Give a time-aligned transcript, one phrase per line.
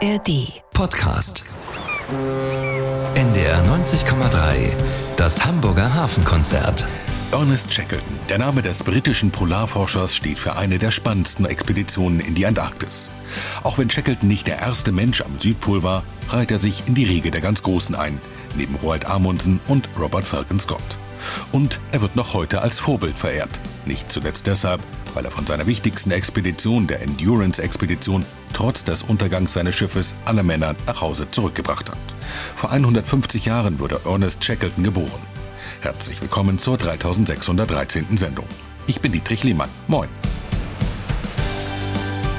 [0.00, 0.52] ARD.
[0.72, 1.44] Podcast.
[3.16, 4.70] NDR 90,3.
[5.16, 6.86] Das Hamburger Hafenkonzert.
[7.32, 12.46] Ernest Shackleton, der Name des britischen Polarforschers, steht für eine der spannendsten Expeditionen in die
[12.46, 13.10] Antarktis.
[13.64, 17.04] Auch wenn Shackleton nicht der erste Mensch am Südpol war, reiht er sich in die
[17.04, 18.20] Riege der ganz Großen ein,
[18.54, 20.96] neben Roald Amundsen und Robert Falcon Scott.
[21.50, 23.60] Und er wird noch heute als Vorbild verehrt.
[23.84, 24.80] Nicht zuletzt deshalb,
[25.18, 30.76] weil er von seiner wichtigsten Expedition, der Endurance-Expedition, trotz des Untergangs seines Schiffes alle Männer
[30.86, 31.98] nach Hause zurückgebracht hat.
[32.54, 35.20] Vor 150 Jahren wurde Ernest Shackleton geboren.
[35.80, 38.16] Herzlich willkommen zur 3613.
[38.16, 38.46] Sendung.
[38.86, 39.68] Ich bin Dietrich Lehmann.
[39.88, 40.08] Moin.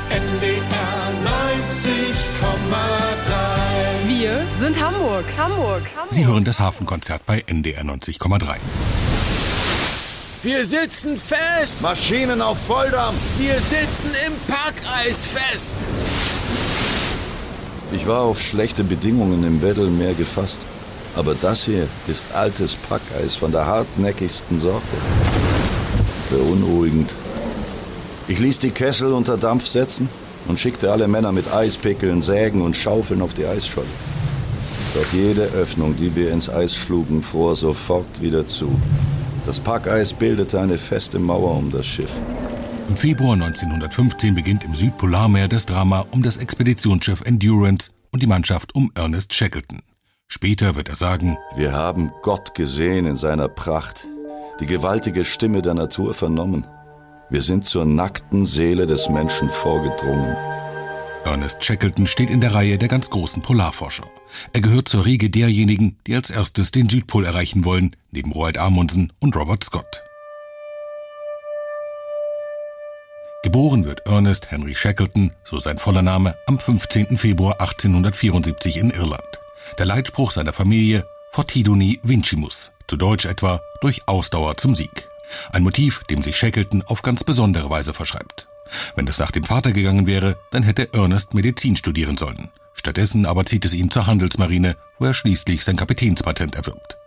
[0.09, 0.61] NDR
[1.25, 4.07] 90,3.
[4.07, 5.25] Wir sind Hamburg.
[5.37, 5.81] Hamburg.
[5.97, 6.11] Hamburg.
[6.11, 8.55] Sie hören das Hafenkonzert bei NDR 90,3.
[10.41, 11.81] Wir sitzen fest.
[11.81, 13.17] Maschinen auf Volldampf.
[13.39, 15.75] Wir sitzen im Packeis fest.
[17.91, 20.61] Ich war auf schlechte Bedingungen im Weddellmeer gefasst.
[21.17, 24.81] Aber das hier ist altes Packeis von der hartnäckigsten Sorte.
[26.29, 27.13] Beunruhigend.
[28.29, 30.07] Ich ließ die Kessel unter Dampf setzen
[30.47, 33.87] und schickte alle Männer mit Eispickeln, Sägen und Schaufeln auf die Eisscholle.
[34.93, 38.71] Doch jede Öffnung, die wir ins Eis schlugen, fror sofort wieder zu.
[39.49, 42.11] Das Packeis bildete eine feste Mauer um das Schiff.
[42.87, 48.75] Im Februar 1915 beginnt im Südpolarmeer das Drama um das Expeditionsschiff Endurance und die Mannschaft
[48.75, 49.81] um Ernest Shackleton.
[50.27, 54.07] Später wird er sagen, Wir haben Gott gesehen in seiner Pracht,
[54.59, 56.67] die gewaltige Stimme der Natur vernommen.
[57.31, 60.37] Wir sind zur nackten Seele des Menschen vorgedrungen.
[61.25, 64.09] Ernest Shackleton steht in der Reihe der ganz großen Polarforscher.
[64.53, 69.13] Er gehört zur Riege derjenigen, die als erstes den Südpol erreichen wollen, neben Roald Amundsen
[69.19, 70.03] und Robert Scott.
[73.43, 77.17] Geboren wird Ernest Henry Shackleton, so sein voller Name, am 15.
[77.17, 79.39] Februar 1874 in Irland.
[79.77, 85.07] Der Leitspruch seiner Familie Fortiduni vincimus, zu Deutsch etwa durch Ausdauer zum Sieg.
[85.51, 88.47] Ein Motiv, dem sich Shackleton auf ganz besondere Weise verschreibt.
[88.95, 92.49] Wenn es nach dem Vater gegangen wäre, dann hätte Ernest Medizin studieren sollen.
[92.73, 96.97] Stattdessen aber zieht es ihn zur Handelsmarine, wo er schließlich sein Kapitänspatent erwirbt.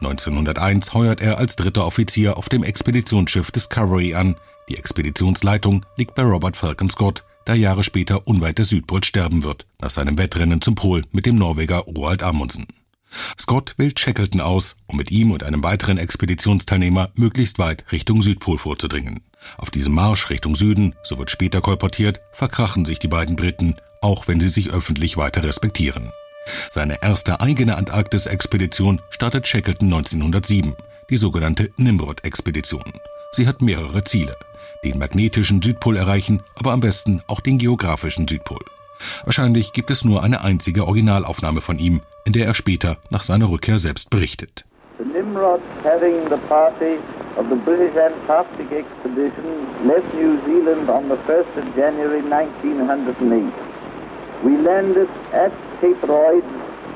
[0.00, 4.36] 1901 heuert er als dritter Offizier auf dem Expeditionsschiff Discovery an.
[4.68, 9.66] Die Expeditionsleitung liegt bei Robert Falcon Scott, der Jahre später unweit des Südpols sterben wird,
[9.80, 12.66] nach seinem Wettrennen zum Pol mit dem Norweger Roald Amundsen.
[13.38, 18.56] Scott wählt Shackleton aus, um mit ihm und einem weiteren Expeditionsteilnehmer möglichst weit Richtung Südpol
[18.56, 19.22] vorzudringen.
[19.58, 24.28] Auf diesem Marsch Richtung Süden, so wird später kolportiert, verkrachen sich die beiden Briten, auch
[24.28, 26.12] wenn sie sich öffentlich weiter respektieren.
[26.70, 30.76] Seine erste eigene Antarktis-Expedition startet Shackleton 1907,
[31.10, 32.92] die sogenannte Nimrod-Expedition.
[33.32, 34.36] Sie hat mehrere Ziele.
[34.84, 38.64] Den magnetischen Südpol erreichen, aber am besten auch den geografischen Südpol.
[39.24, 43.50] Wahrscheinlich gibt es nur eine einzige Originalaufnahme von ihm, in der er später nach seiner
[43.50, 44.64] Rückkehr selbst berichtet.
[44.98, 46.98] The Nimrod, having the party
[47.36, 53.52] of the British Antarctic Expedition, left New Zealand on the 1st of January 1908.
[54.44, 56.46] We landed at Cape Royds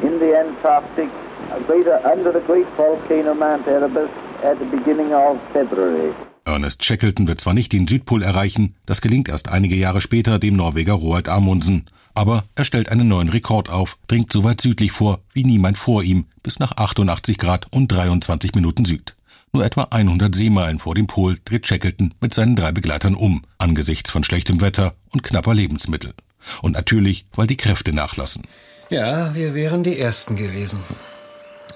[0.02, 1.10] in the Antarctic,
[1.50, 4.10] under the great volcano Mount Erebus,
[4.42, 6.12] at the beginning of February.
[6.46, 10.56] Ernest Shackleton wird zwar nicht den Südpol erreichen, das gelingt erst einige Jahre später dem
[10.56, 15.20] Norweger Roald Amundsen, aber er stellt einen neuen Rekord auf, dringt so weit südlich vor
[15.32, 19.14] wie niemand vor ihm, bis nach 88 Grad und 23 Minuten Süd.
[19.54, 24.10] Nur etwa 100 Seemeilen vor dem Pol dreht Shackleton mit seinen drei Begleitern um, angesichts
[24.10, 26.12] von schlechtem Wetter und knapper Lebensmittel.
[26.60, 28.42] Und natürlich, weil die Kräfte nachlassen.
[28.90, 30.80] Ja, wir wären die Ersten gewesen.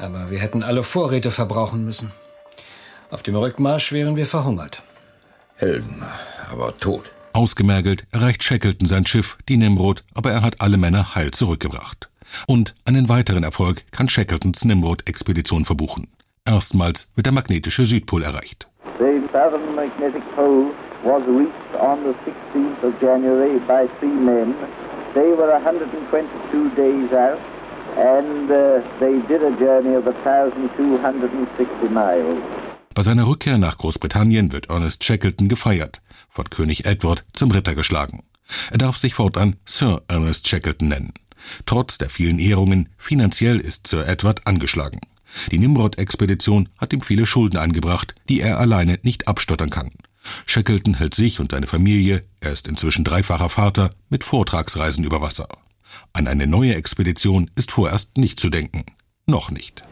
[0.00, 2.10] Aber wir hätten alle Vorräte verbrauchen müssen.
[3.10, 4.82] Auf dem Rückmarsch wären wir verhungert.
[5.54, 6.02] Helden,
[6.50, 7.12] aber tot.
[7.32, 12.08] Ausgemergelt erreicht Shackleton sein Schiff, die Nimrod, aber er hat alle Männer heil zurückgebracht.
[12.48, 16.08] Und einen weiteren Erfolg kann Shackletons Nimrod-Expedition verbuchen.
[16.48, 18.68] Erstmals wird der magnetische Südpol erreicht.
[18.98, 20.70] The southern magnetic pole
[21.04, 24.54] was reached on the 16th of January by three men.
[25.12, 27.38] They were 122 days out
[27.98, 32.40] and uh, they did a journey of 1,260 miles.
[32.94, 36.00] Bei seiner Rückkehr nach Großbritannien wird Ernest Shackleton gefeiert,
[36.30, 38.22] von König Edward zum Ritter geschlagen.
[38.70, 41.12] Er darf sich fortan Sir Ernest Shackleton nennen.
[41.66, 45.00] Trotz der vielen Ehrungen, finanziell ist Sir Edward angeschlagen.
[45.50, 49.90] Die Nimrod-Expedition hat ihm viele Schulden eingebracht, die er alleine nicht abstottern kann.
[50.46, 55.48] Shackleton hält sich und seine Familie, er ist inzwischen dreifacher Vater, mit Vortragsreisen über Wasser.
[56.12, 58.84] An eine neue Expedition ist vorerst nicht zu denken.
[59.26, 59.84] Noch nicht.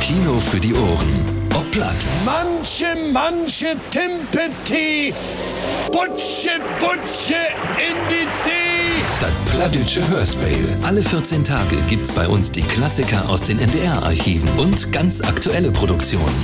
[0.00, 1.39] Kino für die Ohren.
[1.70, 1.94] Platt,
[2.24, 5.14] Manche, manche Timpeti.
[5.92, 6.50] Butsche,
[6.80, 7.34] Butsche
[7.78, 9.02] in die See.
[9.20, 10.76] das plattdütsche Hörspiel.
[10.82, 16.34] Alle 14 Tage gibt's bei uns die Klassiker aus den NDR-Archiven und ganz aktuelle Produktionen.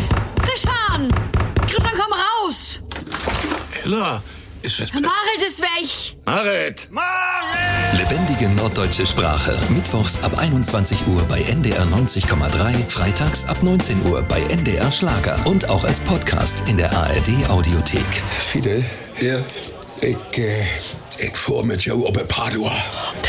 [0.44, 1.08] Christian!
[1.67, 2.81] Christian, komm raus!
[3.84, 4.23] Ella,
[4.62, 4.93] ist es...
[4.93, 6.17] Marit ist weg!
[6.25, 6.88] Marit!
[7.97, 9.58] Lebendige norddeutsche Sprache.
[9.70, 15.70] Mittwochs ab 21 Uhr bei NDR 90,3, freitags ab 19 Uhr bei NDR Schlager und
[15.70, 18.05] auch als Podcast in der ARD Audiothek.
[18.31, 18.85] Fidel,
[19.20, 19.38] ja.
[20.00, 20.64] ich, äh,
[21.19, 22.73] ich fuhr mit jou op Padua.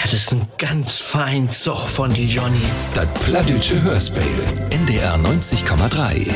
[0.02, 2.62] Das ist ein ganz fein Zug von die Johnny.
[2.94, 4.24] Das plattdütsche Hörspiel.
[4.70, 6.28] NDR 90,3.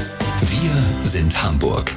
[0.42, 1.92] Wir sind Hamburg.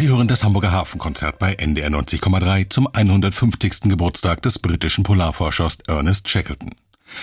[0.00, 3.80] Sie hören das Hamburger Hafenkonzert bei NDR 90,3 zum 150.
[3.82, 6.70] Geburtstag des britischen Polarforschers Ernest Shackleton.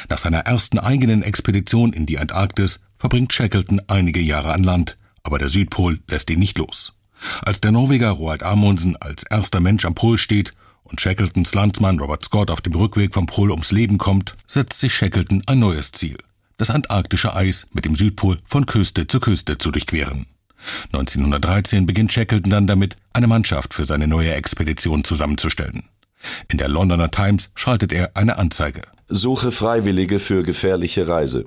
[0.10, 5.40] Nach seiner ersten eigenen Expedition in die Antarktis verbringt Shackleton einige Jahre an Land, aber
[5.40, 6.94] der Südpol lässt ihn nicht los.
[7.42, 10.54] Als der Norweger Roald Amundsen als erster Mensch am Pol steht
[10.84, 14.94] und Shackletons Landsmann Robert Scott auf dem Rückweg vom Pol ums Leben kommt, setzt sich
[14.94, 16.18] Shackleton ein neues Ziel,
[16.58, 20.28] das antarktische Eis mit dem Südpol von Küste zu Küste zu durchqueren.
[20.94, 25.84] 1913 beginnt Shackleton dann damit, eine Mannschaft für seine neue Expedition zusammenzustellen.
[26.52, 28.82] In der Londoner Times schaltet er eine Anzeige.
[29.08, 31.46] Suche Freiwillige für gefährliche Reise.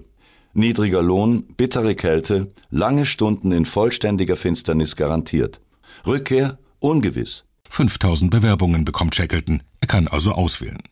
[0.52, 5.60] Niedriger Lohn, bittere Kälte, lange Stunden in vollständiger Finsternis garantiert.
[6.06, 7.44] Rückkehr ungewiss.
[7.68, 10.82] 5000 Bewerbungen bekommt Shackleton, er kann also auswählen.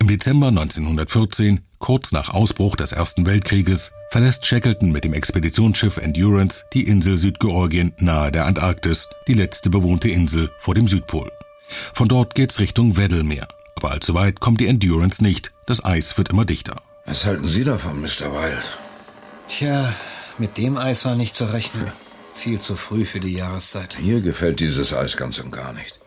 [0.00, 6.64] Im Dezember 1914, kurz nach Ausbruch des Ersten Weltkrieges, verlässt Shackleton mit dem Expeditionsschiff Endurance
[6.72, 11.32] die Insel Südgeorgien nahe der Antarktis, die letzte bewohnte Insel vor dem Südpol.
[11.94, 16.30] Von dort geht's Richtung Weddellmeer, aber allzu weit kommt die Endurance nicht, das Eis wird
[16.30, 16.80] immer dichter.
[17.06, 18.30] Was halten Sie davon, Mr.
[18.32, 18.78] Wild?
[19.48, 19.92] Tja,
[20.38, 21.90] mit dem Eis war nicht zu rechnen.
[22.32, 23.96] Viel zu früh für die Jahreszeit.
[24.00, 25.98] Mir gefällt dieses Eis ganz und gar nicht.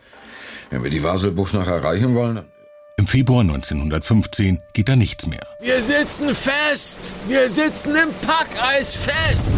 [0.70, 2.46] Wenn wir die Vaselbucht noch erreichen wollen, dann-
[3.04, 5.46] Im Februar 1915 geht da nichts mehr.
[5.60, 7.12] Wir sitzen fest.
[7.28, 9.52] Wir sitzen im Packeis fest.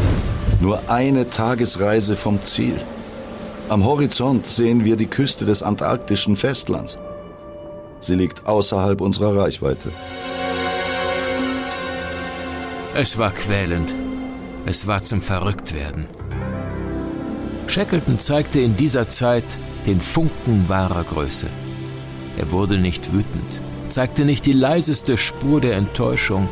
[0.61, 2.75] Nur eine Tagesreise vom Ziel.
[3.69, 6.99] Am Horizont sehen wir die Küste des antarktischen Festlands.
[8.01, 9.93] Sie liegt außerhalb unserer Reichweite.
[12.97, 13.95] Es war quälend.
[14.67, 16.07] Es war zum Verrücktwerden.
[17.69, 19.45] Shackleton zeigte in dieser Zeit
[19.87, 21.47] den Funken wahrer Größe.
[22.39, 23.51] Er wurde nicht wütend,
[23.89, 26.49] zeigte nicht die leiseste Spur der Enttäuschung.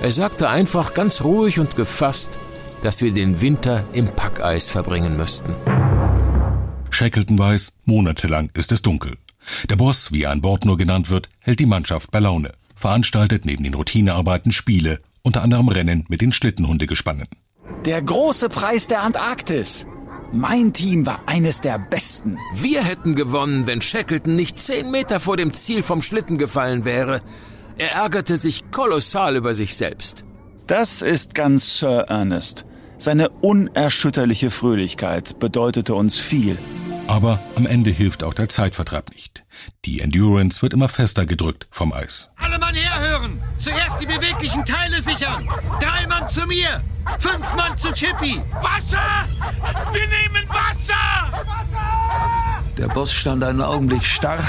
[0.00, 2.38] Er sagte einfach ganz ruhig und gefasst,
[2.82, 5.54] dass wir den Winter im Packeis verbringen müssten.
[6.90, 9.16] Shackleton weiß, monatelang ist es dunkel.
[9.68, 13.44] Der Boss, wie er an Bord nur genannt wird, hält die Mannschaft bei Laune, veranstaltet
[13.44, 17.28] neben den Routinearbeiten Spiele, unter anderem Rennen mit den Schlittenhundegespannen.
[17.84, 19.86] Der große Preis der Antarktis.
[20.34, 22.38] Mein Team war eines der besten.
[22.54, 27.20] Wir hätten gewonnen, wenn Shackleton nicht zehn Meter vor dem Ziel vom Schlitten gefallen wäre.
[27.76, 30.24] Er ärgerte sich kolossal über sich selbst.
[30.66, 32.64] Das ist ganz Sir Ernest.
[32.96, 36.56] Seine unerschütterliche Fröhlichkeit bedeutete uns viel.
[37.08, 39.44] Aber am Ende hilft auch der Zeitvertreib nicht.
[39.84, 42.30] Die Endurance wird immer fester gedrückt vom Eis.
[42.36, 42.91] Alle Mann herhören!
[43.62, 45.48] Zuerst die beweglichen Teile sichern!
[45.78, 46.80] Drei Mann zu mir!
[47.20, 48.42] Fünf Mann zu Chippy!
[48.60, 48.98] Wasser!
[49.92, 50.94] Wir nehmen Wasser!
[52.76, 54.42] Der Boss stand einen Augenblick starr,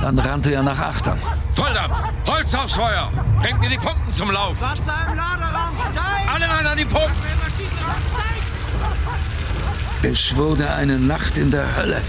[0.00, 1.18] dann rannte er nach Achtern.
[1.54, 1.92] Volldampf!
[2.26, 3.12] Holz aufs Feuer!
[3.42, 4.58] Bringt mir die Pumpen zum Lauf!
[4.62, 5.76] Wasser im Laderaum!
[5.92, 6.34] Steig!
[6.34, 7.12] Alle Mann an die Pumpen!
[10.02, 12.00] Es wurde eine Nacht in der Hölle.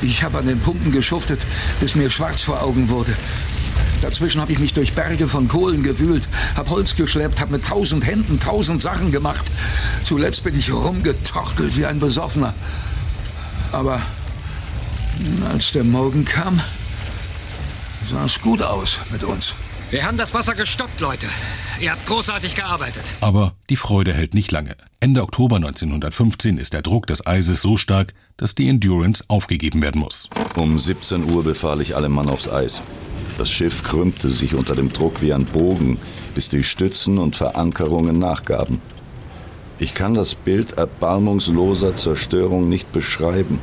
[0.00, 1.46] Ich habe an den Pumpen geschuftet,
[1.78, 3.14] bis mir schwarz vor Augen wurde.
[4.02, 8.04] Dazwischen habe ich mich durch Berge von Kohlen gewühlt, habe Holz geschleppt, habe mit tausend
[8.04, 9.44] Händen tausend Sachen gemacht.
[10.02, 12.52] Zuletzt bin ich rumgetorkelt wie ein Besoffener.
[13.70, 14.02] Aber
[15.48, 16.60] als der Morgen kam,
[18.10, 19.54] sah es gut aus mit uns.
[19.90, 21.26] Wir haben das Wasser gestoppt, Leute.
[21.80, 23.04] Ihr habt großartig gearbeitet.
[23.20, 24.74] Aber die Freude hält nicht lange.
[24.98, 30.00] Ende Oktober 1915 ist der Druck des Eises so stark, dass die Endurance aufgegeben werden
[30.00, 30.28] muss.
[30.56, 32.82] Um 17 Uhr befahl ich allem Mann aufs Eis.
[33.42, 35.98] Das Schiff krümmte sich unter dem Druck wie ein Bogen,
[36.32, 38.80] bis die Stützen und Verankerungen nachgaben.
[39.80, 43.58] Ich kann das Bild erbarmungsloser Zerstörung nicht beschreiben.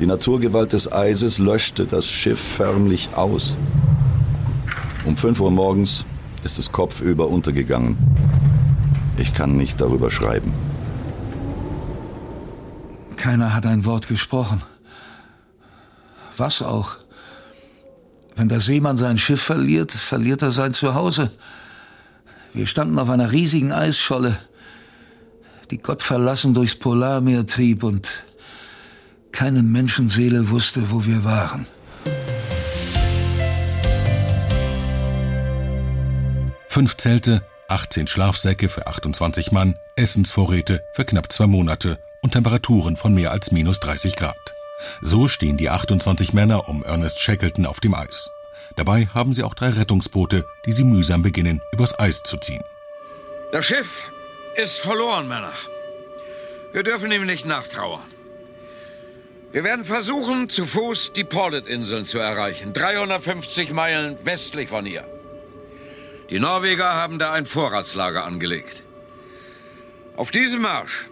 [0.00, 3.56] Die Naturgewalt des Eises löschte das Schiff förmlich aus.
[5.04, 6.04] Um 5 Uhr morgens
[6.42, 7.96] ist es kopfüber untergegangen.
[9.16, 10.52] Ich kann nicht darüber schreiben.
[13.14, 14.60] Keiner hat ein Wort gesprochen.
[16.36, 17.03] Was auch?
[18.36, 21.30] Wenn der Seemann sein Schiff verliert, verliert er sein Zuhause.
[22.52, 24.36] Wir standen auf einer riesigen Eisscholle,
[25.70, 28.10] die Gott verlassen durchs Polarmeer trieb und
[29.32, 31.66] keine Menschenseele wusste, wo wir waren.
[36.68, 43.14] Fünf Zelte, 18 Schlafsäcke für 28 Mann, Essensvorräte für knapp zwei Monate und Temperaturen von
[43.14, 44.53] mehr als minus 30 Grad.
[45.00, 48.30] So stehen die 28 Männer um Ernest Shackleton auf dem Eis.
[48.76, 52.62] Dabei haben sie auch drei Rettungsboote, die sie mühsam beginnen, übers Eis zu ziehen.
[53.52, 54.10] Das Schiff
[54.56, 55.52] ist verloren, Männer.
[56.72, 58.02] Wir dürfen ihm nicht nachtrauern.
[59.52, 65.06] Wir werden versuchen, zu Fuß die Porlet-Inseln zu erreichen, 350 Meilen westlich von hier.
[66.30, 68.82] Die Norweger haben da ein Vorratslager angelegt.
[70.16, 71.06] Auf diesem Marsch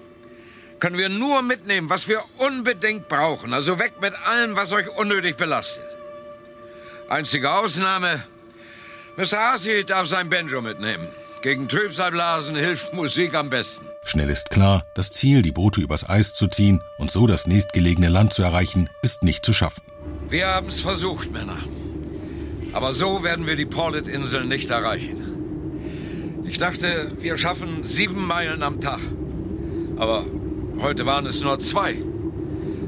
[0.83, 3.55] können wir nur mitnehmen, was wir unbedingt brauchen.
[3.55, 5.87] Also weg mit allem, was euch unnötig belastet.
[7.09, 8.25] Einzige Ausnahme,
[9.17, 9.39] Mr.
[9.39, 11.07] Hasi darf sein Banjo mitnehmen.
[11.41, 13.87] Gegen Trübsalblasen hilft Musik am besten.
[14.05, 18.09] Schnell ist klar, das Ziel, die Boote übers Eis zu ziehen und so das nächstgelegene
[18.09, 19.85] Land zu erreichen, ist nicht zu schaffen.
[20.31, 21.59] Wir haben es versucht, Männer.
[22.73, 26.43] Aber so werden wir die Porlet-Inseln nicht erreichen.
[26.45, 28.99] Ich dachte, wir schaffen sieben Meilen am Tag.
[29.97, 30.25] Aber
[30.83, 31.97] heute waren es nur zwei.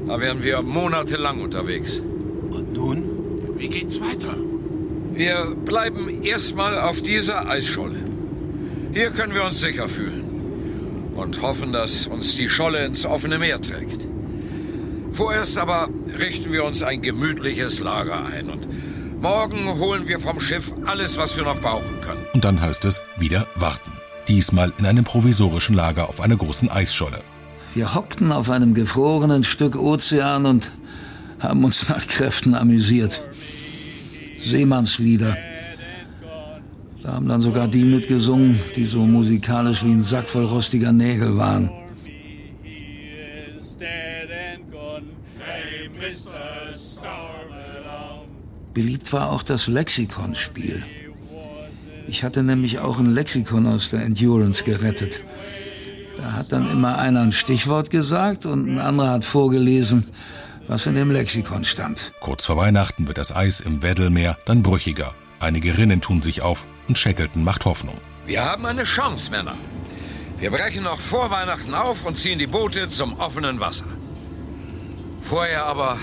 [0.07, 1.99] Da wären wir monatelang unterwegs.
[2.51, 3.03] Und nun?
[3.57, 4.35] Wie geht's weiter?
[5.13, 8.03] Wir bleiben erstmal auf dieser Eisscholle.
[8.93, 11.13] Hier können wir uns sicher fühlen.
[11.15, 14.07] Und hoffen, dass uns die Scholle ins offene Meer trägt.
[15.13, 18.67] Vorerst aber richten wir uns ein gemütliches Lager ein und
[19.21, 22.25] morgen holen wir vom Schiff alles, was wir noch brauchen können.
[22.33, 23.91] Und dann heißt es wieder warten.
[24.27, 27.21] Diesmal in einem provisorischen Lager auf einer großen Eisscholle.
[27.75, 30.71] Wir hockten auf einem gefrorenen Stück Ozean und
[31.39, 33.21] haben uns nach Kräften amüsiert.
[34.37, 35.35] Seemannslieder.
[37.03, 41.37] Da haben dann sogar die mitgesungen, die so musikalisch wie ein Sack voll rostiger Nägel
[41.37, 41.69] waren.
[48.73, 50.81] Beliebt war auch das Lexikonspiel.
[52.07, 55.21] Ich hatte nämlich auch ein Lexikon aus der Endurance gerettet.
[56.17, 60.09] Da hat dann immer einer ein Stichwort gesagt und ein anderer hat vorgelesen,
[60.67, 62.11] was in dem Lexikon stand.
[62.21, 65.13] Kurz vor Weihnachten wird das Eis im Weddellmeer dann brüchiger.
[65.39, 67.99] Einige Rinnen tun sich auf und Shackleton macht Hoffnung.
[68.25, 69.55] Wir haben eine Chance, Männer.
[70.39, 73.85] Wir brechen noch vor Weihnachten auf und ziehen die Boote zum offenen Wasser.
[75.21, 75.97] Vorher aber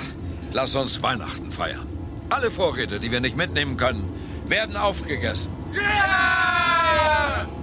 [0.52, 1.87] lass uns Weihnachten feiern.
[2.31, 4.04] Alle Vorräte, die wir nicht mitnehmen können,
[4.49, 5.50] werden aufgegessen.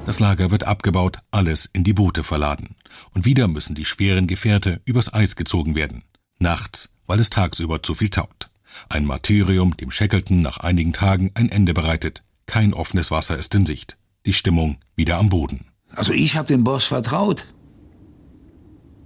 [0.06, 2.76] Das Lager wird abgebaut, alles in die Boote verladen.
[3.14, 6.04] Und wieder müssen die schweren Gefährte übers Eis gezogen werden.
[6.40, 8.50] Nachts, weil es tagsüber zu viel taut.
[8.90, 12.24] Ein Martyrium, dem Shackleton nach einigen Tagen ein Ende bereitet.
[12.48, 13.98] Kein offenes Wasser ist in Sicht.
[14.26, 15.68] Die Stimmung wieder am Boden.
[15.94, 17.46] Also ich habe dem Boss vertraut.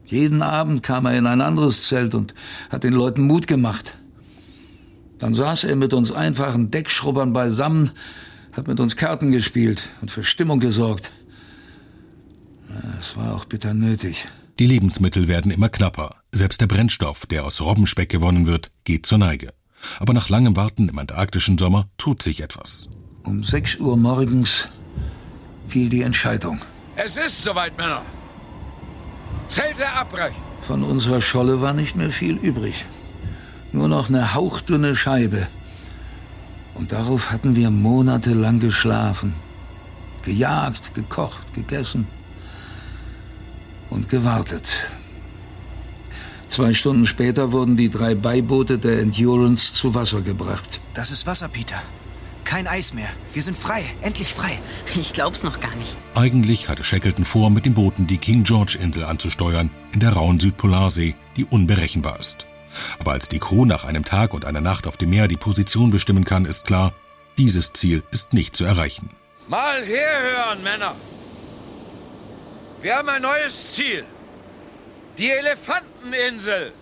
[0.06, 2.34] Jeden Abend kam er in ein anderes Zelt und
[2.70, 3.98] hat den Leuten Mut gemacht.
[5.18, 7.92] Dann saß er mit uns einfachen Deckschrubbern beisammen,
[8.54, 11.12] hat mit uns Karten gespielt und für Stimmung gesorgt.
[13.00, 14.28] Es war auch bitter nötig.
[14.60, 16.16] Die Lebensmittel werden immer knapper.
[16.32, 19.54] Selbst der Brennstoff, der aus Robbenspeck gewonnen wird, geht zur Neige.
[20.00, 22.88] Aber nach langem Warten im antarktischen Sommer tut sich etwas.
[23.24, 24.70] Um 6 Uhr morgens
[25.68, 26.60] fiel die Entscheidung.
[26.96, 28.04] Es ist soweit, Männer.
[29.48, 30.42] Zelte abbrechen.
[30.62, 32.86] Von unserer Scholle war nicht mehr viel übrig.
[33.72, 35.48] Nur noch eine hauchdünne Scheibe.
[36.76, 39.34] Und darauf hatten wir monatelang geschlafen.
[40.24, 42.08] Gejagt, gekocht, gegessen
[43.90, 44.88] und gewartet.
[46.48, 50.80] Zwei Stunden später wurden die drei Beiboote der Endurance zu Wasser gebracht.
[50.94, 51.82] Das ist Wasser, Peter.
[52.44, 53.10] Kein Eis mehr.
[53.34, 53.84] Wir sind frei.
[54.02, 54.60] Endlich frei.
[55.00, 55.96] Ich glaub's noch gar nicht.
[56.14, 60.40] Eigentlich hatte Shackleton vor, mit den Booten die King George Insel anzusteuern, in der rauen
[60.40, 62.46] Südpolarsee, die unberechenbar ist.
[63.00, 65.92] Aber als die Crew nach einem Tag und einer Nacht auf dem Meer die Position
[65.92, 66.94] bestimmen kann, ist klar,
[67.38, 69.10] dieses Ziel ist nicht zu erreichen.
[69.48, 70.96] Mal herhören, Männer.
[72.82, 74.04] Wir haben ein neues Ziel.
[75.18, 76.74] Die Elefanteninsel.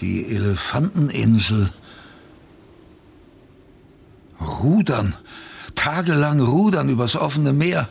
[0.00, 1.70] Die Elefanteninsel.
[4.40, 5.14] Rudern.
[5.74, 7.88] Tagelang rudern übers offene Meer.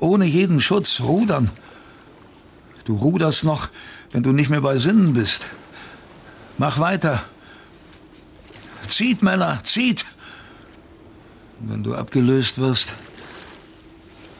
[0.00, 1.50] Ohne jeden Schutz rudern.
[2.84, 3.68] Du ruderst noch,
[4.12, 5.46] wenn du nicht mehr bei Sinnen bist.
[6.58, 7.22] Mach weiter.
[8.88, 10.04] Zieht, Männer, zieht.
[11.60, 12.94] Wenn du abgelöst wirst,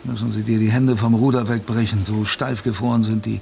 [0.04, 2.04] müssen sie dir die Hände vom Ruder wegbrechen.
[2.04, 3.40] So steif gefroren sind die.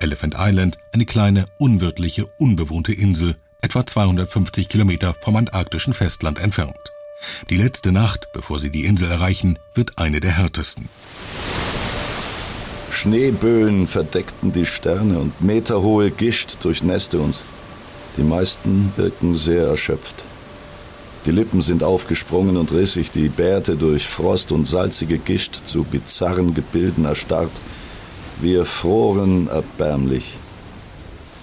[0.00, 6.92] Elephant Island, eine kleine, unwirtliche, unbewohnte Insel, etwa 250 Kilometer vom antarktischen Festland entfernt.
[7.48, 10.88] Die letzte Nacht, bevor sie die Insel erreichen, wird eine der härtesten.
[12.90, 17.42] Schneeböen verdeckten die Sterne und meterhohe Gischt durchnässte uns.
[18.20, 20.24] Die meisten wirken sehr erschöpft.
[21.24, 26.52] Die Lippen sind aufgesprungen und rissig, die Bärte durch Frost und salzige Gischt zu bizarren
[26.52, 27.50] Gebilden erstarrt.
[28.42, 30.36] Wir froren erbärmlich.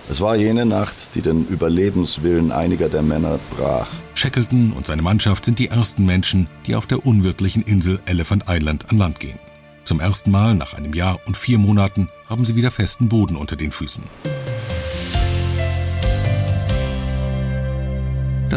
[0.07, 3.89] Es war jene Nacht, die den Überlebenswillen einiger der Männer brach.
[4.13, 8.91] Shackleton und seine Mannschaft sind die ersten Menschen, die auf der unwirtlichen Insel Elephant Island
[8.91, 9.39] an Land gehen.
[9.84, 13.55] Zum ersten Mal nach einem Jahr und vier Monaten haben sie wieder festen Boden unter
[13.55, 14.03] den Füßen.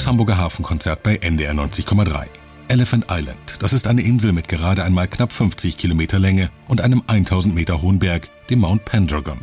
[0.00, 2.24] Das Hamburger Hafenkonzert bei NDR 90,3.
[2.68, 7.02] Elephant Island, das ist eine Insel mit gerade einmal knapp 50 Kilometer Länge und einem
[7.06, 9.38] 1000 Meter hohen Berg, dem Mount Pendragon.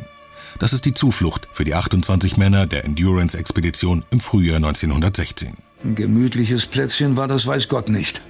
[0.58, 5.54] Das ist die Zuflucht für die 28 Männer der Endurance-Expedition im Frühjahr 1916.
[5.84, 8.22] Ein gemütliches Plätzchen war das weiß Gott nicht.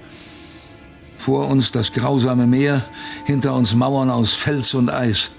[1.16, 2.84] Vor uns das grausame Meer,
[3.24, 5.30] hinter uns Mauern aus Fels und Eis.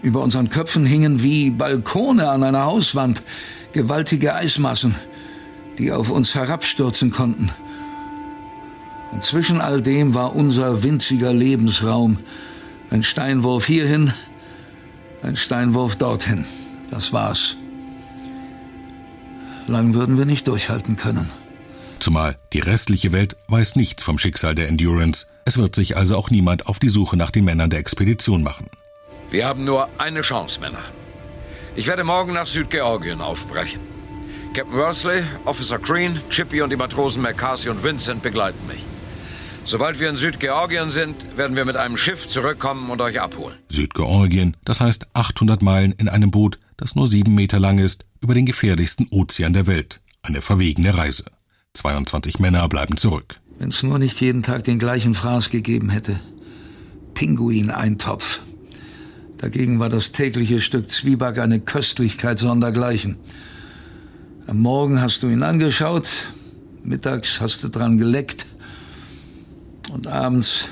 [0.00, 3.22] Über unseren Köpfen hingen wie Balkone an einer Hauswand
[3.72, 4.94] gewaltige Eismassen,
[5.78, 7.50] die auf uns herabstürzen konnten.
[9.12, 12.18] Und zwischen all dem war unser winziger Lebensraum.
[12.90, 14.12] Ein Steinwurf hierhin,
[15.22, 16.44] ein Steinwurf dorthin.
[16.90, 17.56] Das war's.
[19.66, 21.30] Lang würden wir nicht durchhalten können.
[22.00, 25.26] Zumal die restliche Welt weiß nichts vom Schicksal der Endurance.
[25.44, 28.68] Es wird sich also auch niemand auf die Suche nach den Männern der Expedition machen.
[29.30, 30.82] Wir haben nur eine Chance, Männer.
[31.76, 33.91] Ich werde morgen nach Südgeorgien aufbrechen.
[34.54, 38.84] Captain Worsley, Officer Green, Chippy und die Matrosen McCarthy und Vincent begleiten mich.
[39.64, 43.56] Sobald wir in Südgeorgien sind, werden wir mit einem Schiff zurückkommen und euch abholen.
[43.70, 48.34] Südgeorgien, das heißt 800 Meilen in einem Boot, das nur sieben Meter lang ist, über
[48.34, 50.02] den gefährlichsten Ozean der Welt.
[50.20, 51.24] Eine verwegene Reise.
[51.72, 53.36] 22 Männer bleiben zurück.
[53.58, 56.20] Wenn es nur nicht jeden Tag den gleichen Fraß gegeben hätte.
[57.14, 58.40] Pinguineintopf.
[59.38, 63.16] Dagegen war das tägliche Stück Zwieback eine Köstlichkeit sondergleichen.
[64.46, 66.08] Am Morgen hast du ihn angeschaut,
[66.82, 68.46] mittags hast du dran geleckt
[69.92, 70.66] und abends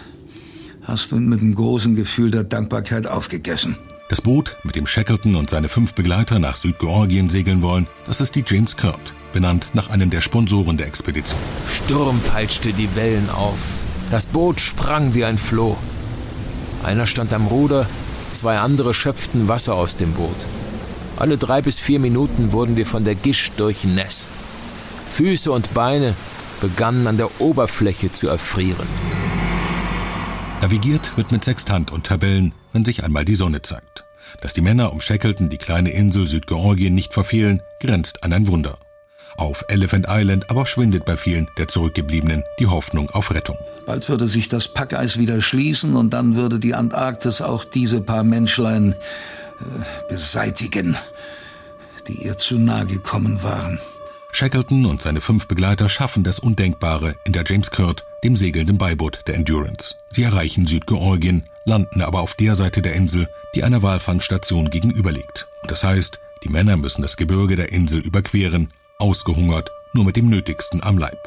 [0.82, 3.76] hast du ihn mit einem großen Gefühl der Dankbarkeit aufgegessen.
[4.08, 8.34] Das Boot, mit dem Shackleton und seine fünf Begleiter nach Südgeorgien segeln wollen, das ist
[8.34, 11.38] die James Kurt, benannt nach einem der Sponsoren der Expedition.
[11.68, 13.78] Sturm peitschte die Wellen auf.
[14.10, 15.76] Das Boot sprang wie ein Floh.
[16.82, 17.86] Einer stand am Ruder,
[18.32, 20.36] zwei andere schöpften Wasser aus dem Boot.
[21.20, 24.30] Alle drei bis vier Minuten wurden wir von der Gischt durchnässt.
[25.06, 26.14] Füße und Beine
[26.62, 28.86] begannen an der Oberfläche zu erfrieren.
[30.62, 34.04] Navigiert wird mit Sextant und Tabellen, wenn sich einmal die Sonne zeigt.
[34.40, 38.78] Dass die Männer um Shackleton die kleine Insel Südgeorgien nicht verfehlen, grenzt an ein Wunder.
[39.36, 43.56] Auf Elephant Island aber schwindet bei vielen der Zurückgebliebenen die Hoffnung auf Rettung.
[43.86, 48.24] Bald würde sich das Packeis wieder schließen und dann würde die Antarktis auch diese paar
[48.24, 48.94] Menschlein
[50.08, 50.96] beseitigen,
[52.08, 53.80] die ihr zu nahe gekommen waren.
[54.32, 59.20] Shackleton und seine fünf Begleiter schaffen das Undenkbare in der James Kurt, dem segelnden Beiboot
[59.26, 59.96] der Endurance.
[60.10, 65.48] Sie erreichen Südgeorgien, landen aber auf der Seite der Insel, die einer Walfangstation gegenüberliegt.
[65.62, 70.28] Und das heißt, die Männer müssen das Gebirge der Insel überqueren, ausgehungert, nur mit dem
[70.28, 71.18] Nötigsten am Leib.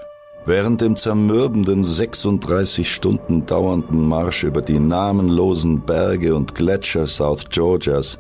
[0.46, 8.20] Während dem zermürbenden 36 Stunden dauernden Marsch über die namenlosen Berge und Gletscher South Georgias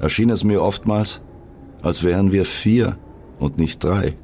[0.00, 1.20] erschien es mir oftmals,
[1.82, 2.96] als wären wir vier
[3.38, 4.16] und nicht drei.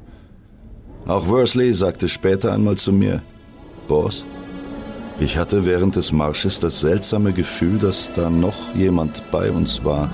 [1.05, 3.21] Auch Worsley sagte später einmal zu mir,
[3.87, 4.25] Boss,
[5.19, 10.09] ich hatte während des Marsches das seltsame Gefühl, dass da noch jemand bei uns war.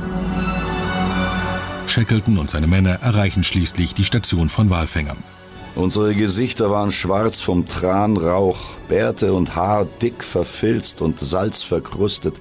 [1.88, 5.17] Shackleton und seine Männer erreichen schließlich die Station von Walfängern.
[5.75, 12.36] Unsere Gesichter waren schwarz vom Tranrauch, Bärte und Haar dick verfilzt und salzverkrustet.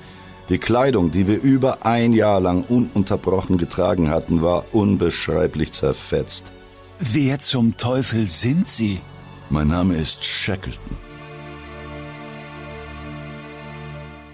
[0.49, 6.53] Die Kleidung, die wir über ein Jahr lang ununterbrochen getragen hatten, war unbeschreiblich zerfetzt.
[6.99, 9.01] Wer zum Teufel sind Sie?
[9.49, 10.97] Mein Name ist Shackleton.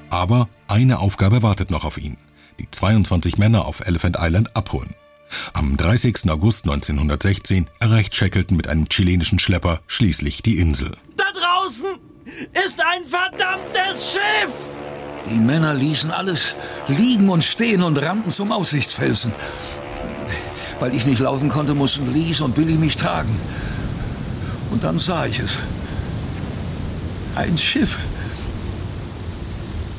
[0.08, 2.16] Aber eine Aufgabe wartet noch auf ihn.
[2.58, 4.94] Die 22 Männer auf Elephant Island abholen.
[5.52, 6.30] Am 30.
[6.30, 10.92] August 1916 erreicht Shackleton mit einem chilenischen Schlepper schließlich die Insel.
[11.16, 11.98] Da draußen
[12.64, 14.52] ist ein verdammtes Schiff!
[15.28, 16.54] Die Männer ließen alles
[16.86, 19.32] liegen und stehen und rannten zum Aussichtsfelsen.
[20.78, 23.34] Weil ich nicht laufen konnte, mussten Lies und Billy mich tragen.
[24.70, 25.58] Und dann sah ich es.
[27.34, 27.98] Ein Schiff.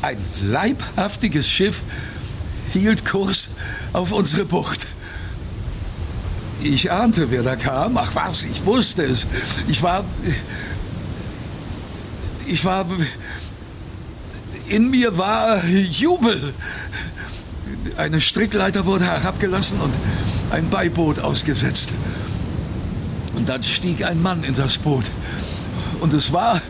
[0.01, 1.81] Ein leibhaftiges Schiff
[2.71, 3.49] hielt Kurs
[3.93, 4.87] auf unsere Bucht.
[6.61, 7.97] Ich ahnte, wer da kam.
[7.97, 9.27] Ach was, ich wusste es.
[9.67, 10.03] Ich war.
[12.47, 12.85] ich war.
[14.67, 16.53] In mir war Jubel.
[17.95, 19.93] Eine Strickleiter wurde herabgelassen und
[20.51, 21.91] ein Beiboot ausgesetzt.
[23.35, 25.05] Und dann stieg ein Mann in das Boot.
[26.01, 26.61] Und es war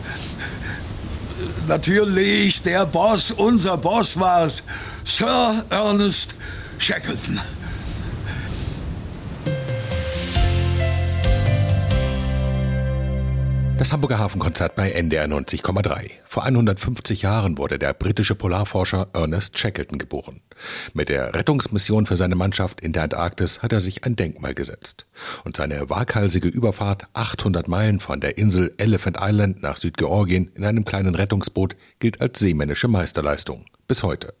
[1.66, 4.62] natürlich der Boss, unser Boss war es,
[5.04, 6.34] Sir Ernest
[6.78, 7.40] Shackleton.
[13.78, 16.10] Das Hamburger Hafenkonzert bei NDR 90,3.
[16.26, 20.40] Vor 150 Jahren wurde der britische Polarforscher Ernest Shackleton geboren.
[20.94, 25.06] Mit der Rettungsmission für seine Mannschaft in der Antarktis hat er sich ein Denkmal gesetzt.
[25.44, 30.84] Und seine waghalsige Überfahrt 800 Meilen von der Insel Elephant Island nach Südgeorgien in einem
[30.84, 33.64] kleinen Rettungsboot gilt als seemännische Meisterleistung.
[33.86, 34.34] Bis heute.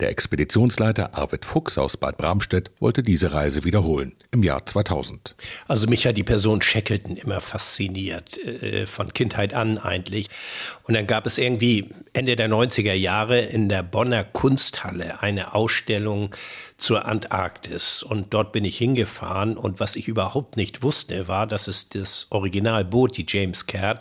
[0.00, 5.34] Der Expeditionsleiter Arvid Fuchs aus Bad Bramstedt wollte diese Reise wiederholen im Jahr 2000.
[5.68, 10.28] Also mich hat die Person Shackleton immer fasziniert, äh, von Kindheit an eigentlich.
[10.84, 16.34] Und dann gab es irgendwie Ende der 90er Jahre in der Bonner Kunsthalle eine Ausstellung
[16.78, 18.02] zur Antarktis.
[18.02, 19.56] Und dort bin ich hingefahren.
[19.56, 24.00] Und was ich überhaupt nicht wusste, war, dass es das Originalboot, die James Caird,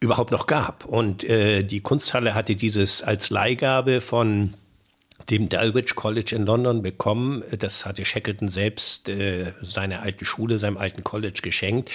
[0.00, 0.84] überhaupt noch gab.
[0.84, 4.54] Und äh, die Kunsthalle hatte dieses als Leihgabe von
[5.30, 7.42] dem Dulwich College in London bekommen.
[7.58, 11.90] Das hatte Shackleton selbst äh, seiner alten Schule, seinem alten College geschenkt.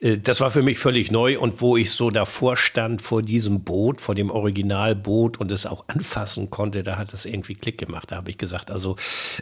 [0.00, 3.64] Äh, das war für mich völlig neu und wo ich so davor stand vor diesem
[3.64, 8.10] Boot, vor dem Originalboot und es auch anfassen konnte, da hat es irgendwie Klick gemacht.
[8.10, 8.96] Da habe ich gesagt, also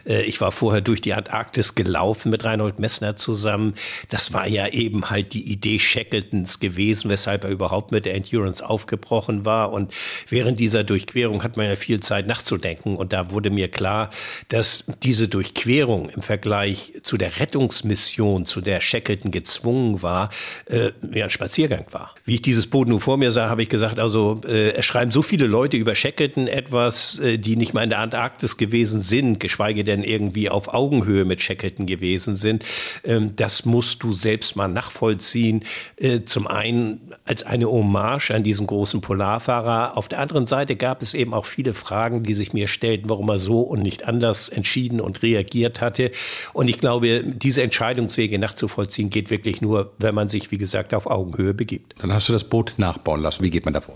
[0.05, 3.75] äh, ich war vorher durch die Antarktis gelaufen mit Reinhold Messner zusammen.
[4.09, 8.67] Das war ja eben halt die Idee Shackletons gewesen, weshalb er überhaupt mit der Endurance
[8.67, 9.71] aufgebrochen war.
[9.71, 9.93] Und
[10.27, 14.09] während dieser Durchquerung hat man ja viel Zeit nachzudenken und da wurde mir klar,
[14.49, 20.29] dass diese Durchquerung im Vergleich zu der Rettungsmission, zu der Shackleton gezwungen war,
[20.65, 22.15] äh, ja, ein Spaziergang war.
[22.25, 25.11] Wie ich dieses Boot nun vor mir sah, habe ich gesagt, also äh, es schreiben
[25.11, 29.39] so viele Leute über Shackleton etwas, äh, die nicht mal in der Antarktis gewesen sind,
[29.39, 32.65] geschweige denn irgendwie auf Augenhöhe mit Shackleton gewesen sind.
[33.03, 35.63] Ähm, das musst du selbst mal nachvollziehen.
[35.97, 39.97] Äh, zum einen als eine Hommage an diesen großen Polarfahrer.
[39.97, 43.29] Auf der anderen Seite gab es eben auch viele Fragen, die sich mir stellten, warum
[43.29, 46.11] er so und nicht anders entschieden und reagiert hatte.
[46.53, 51.07] Und ich glaube, diese Entscheidungswege nachzuvollziehen geht wirklich nur, wenn man sich, wie gesagt, auf
[51.07, 51.95] Augenhöhe begibt.
[52.01, 53.43] Dann hast du das Boot nachbauen lassen.
[53.43, 53.95] Wie geht man davor?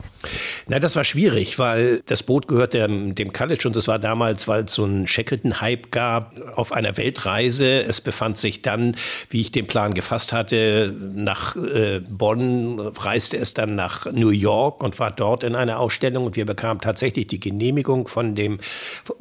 [0.67, 4.47] Na, das war schwierig, weil das Boot gehört dem, dem College und es war damals,
[4.47, 7.84] weil es so einen Shackleton-Hype gab auf einer Weltreise.
[7.84, 8.95] Es befand sich dann,
[9.30, 14.84] wie ich den Plan gefasst hatte, nach äh, Bonn, reiste es dann nach New York
[14.84, 18.60] und war dort in einer Ausstellung und wir bekamen tatsächlich die Genehmigung von dem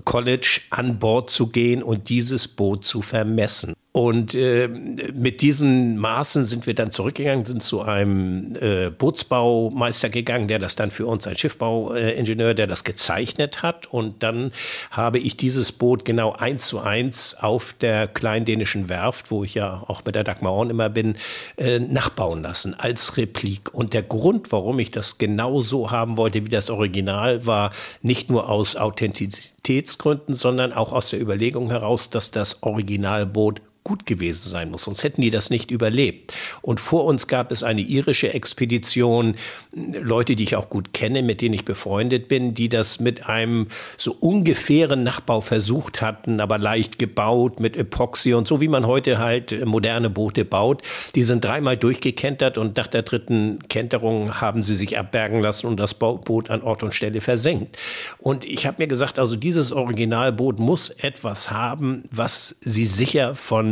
[0.05, 3.75] College an Bord zu gehen und dieses Boot zu vermessen.
[3.95, 10.49] Und äh, mit diesen Maßen sind wir dann zurückgegangen, sind zu einem äh, Bootsbaumeister gegangen,
[10.49, 13.93] der das dann für uns, ein Schiffbauingenieur, äh, der das gezeichnet hat.
[13.93, 14.53] Und dann
[14.91, 19.85] habe ich dieses Boot genau eins zu eins auf der kleindänischen Werft, wo ich ja
[19.87, 21.17] auch mit der Dagmar Horn immer bin,
[21.59, 23.75] äh, nachbauen lassen als Replik.
[23.75, 28.31] Und der Grund, warum ich das genau so haben wollte wie das Original, war nicht
[28.31, 34.71] nur aus Authentizitätsgründen, sondern auch aus der Überlegung heraus, dass das Originalboot gut gewesen sein
[34.71, 36.35] muss, sonst hätten die das nicht überlebt.
[36.61, 39.35] Und vor uns gab es eine irische Expedition,
[39.73, 43.67] Leute, die ich auch gut kenne, mit denen ich befreundet bin, die das mit einem
[43.97, 49.19] so ungefähren Nachbau versucht hatten, aber leicht gebaut mit Epoxy und so, wie man heute
[49.19, 50.83] halt moderne Boote baut.
[51.17, 55.81] Die sind dreimal durchgekentert und nach der dritten Kenterung haben sie sich abbergen lassen und
[55.81, 57.77] das Boot an Ort und Stelle versenkt.
[58.19, 63.72] Und ich habe mir gesagt, also dieses Originalboot muss etwas haben, was sie sicher von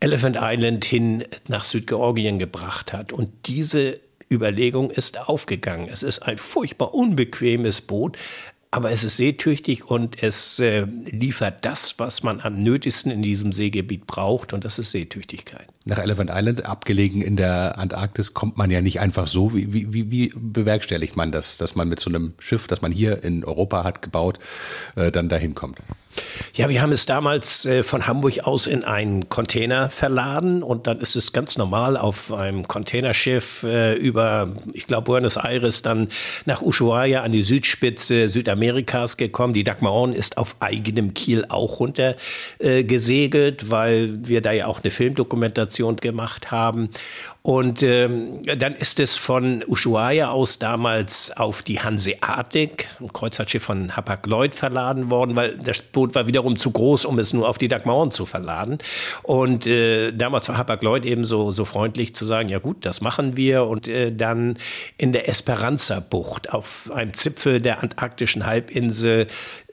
[0.00, 3.12] Elephant Island hin nach Südgeorgien gebracht hat.
[3.12, 5.88] Und diese Überlegung ist aufgegangen.
[5.90, 8.16] Es ist ein furchtbar unbequemes Boot,
[8.72, 13.52] aber es ist seetüchtig und es äh, liefert das, was man am nötigsten in diesem
[13.52, 15.66] Seegebiet braucht, und das ist Seetüchtigkeit.
[15.84, 19.54] Nach Elephant Island, abgelegen in der Antarktis, kommt man ja nicht einfach so.
[19.54, 23.22] Wie, wie, wie bewerkstelligt man das, dass man mit so einem Schiff, das man hier
[23.22, 24.40] in Europa hat gebaut,
[24.96, 25.78] äh, dann dahin kommt?
[26.54, 31.00] Ja, wir haben es damals äh, von Hamburg aus in einen Container verladen und dann
[31.00, 36.08] ist es ganz normal auf einem Containerschiff äh, über, ich glaube, Buenos Aires dann
[36.44, 39.52] nach Ushuaia an die Südspitze Südamerikas gekommen.
[39.52, 42.16] Die Dagmar ist auf eigenem Kiel auch runter
[42.58, 42.84] äh,
[43.70, 46.90] weil wir da ja auch eine Filmdokumentation gemacht haben.
[47.46, 53.96] Und ähm, dann ist es von Ushuaia aus damals auf die Hanseatic, ein Kreuzfahrtschiff von
[53.96, 57.68] Hapag-Lloyd, verladen worden, weil das Boot war wiederum zu groß, um es nur auf die
[57.68, 58.78] Dagmauern zu verladen.
[59.22, 63.36] Und äh, damals war Hapag-Lloyd eben so, so freundlich zu sagen, ja gut, das machen
[63.36, 63.62] wir.
[63.66, 64.58] Und äh, dann
[64.98, 69.28] in der Esperanza-Bucht auf einem Zipfel der antarktischen Halbinsel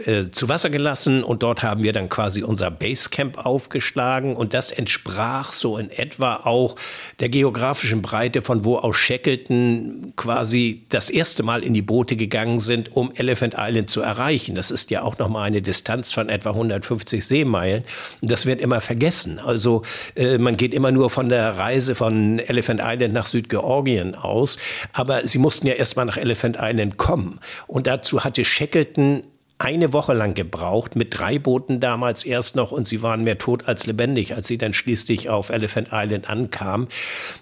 [0.06, 1.24] äh, zu Wasser gelassen.
[1.24, 4.36] Und dort haben wir dann quasi unser Basecamp aufgeschlagen.
[4.36, 6.76] Und das entsprach so in etwa auch
[7.20, 7.63] der geografischen
[8.02, 13.12] Breite, von wo aus Shackleton quasi das erste Mal in die Boote gegangen sind, um
[13.16, 14.56] Elephant Island zu erreichen.
[14.56, 17.84] Das ist ja auch nochmal eine Distanz von etwa 150 Seemeilen.
[18.22, 19.40] Und das wird immer vergessen.
[19.40, 19.84] Also
[20.16, 24.58] äh, man geht immer nur von der Reise von Elephant Island nach Südgeorgien aus.
[24.92, 27.40] Aber sie mussten ja erstmal nach Elephant Island kommen.
[27.68, 29.24] Und dazu hatte Shackleton
[29.64, 33.66] eine Woche lang gebraucht, mit drei Booten damals erst noch und sie waren mehr tot
[33.66, 36.90] als lebendig, als sie dann schließlich auf Elephant Island ankamen.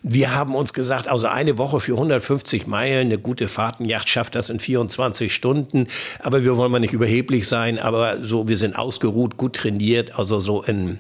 [0.04, 4.52] Wir haben uns gesagt, also eine Woche für 150 Meilen, eine gute Fahrtenjacht schafft das
[4.52, 5.88] in 24 Stunden,
[6.20, 10.40] aber wir wollen mal nicht überheblich sein, aber so, wir sind ausgeruht, gut trainiert, also
[10.40, 11.00] so in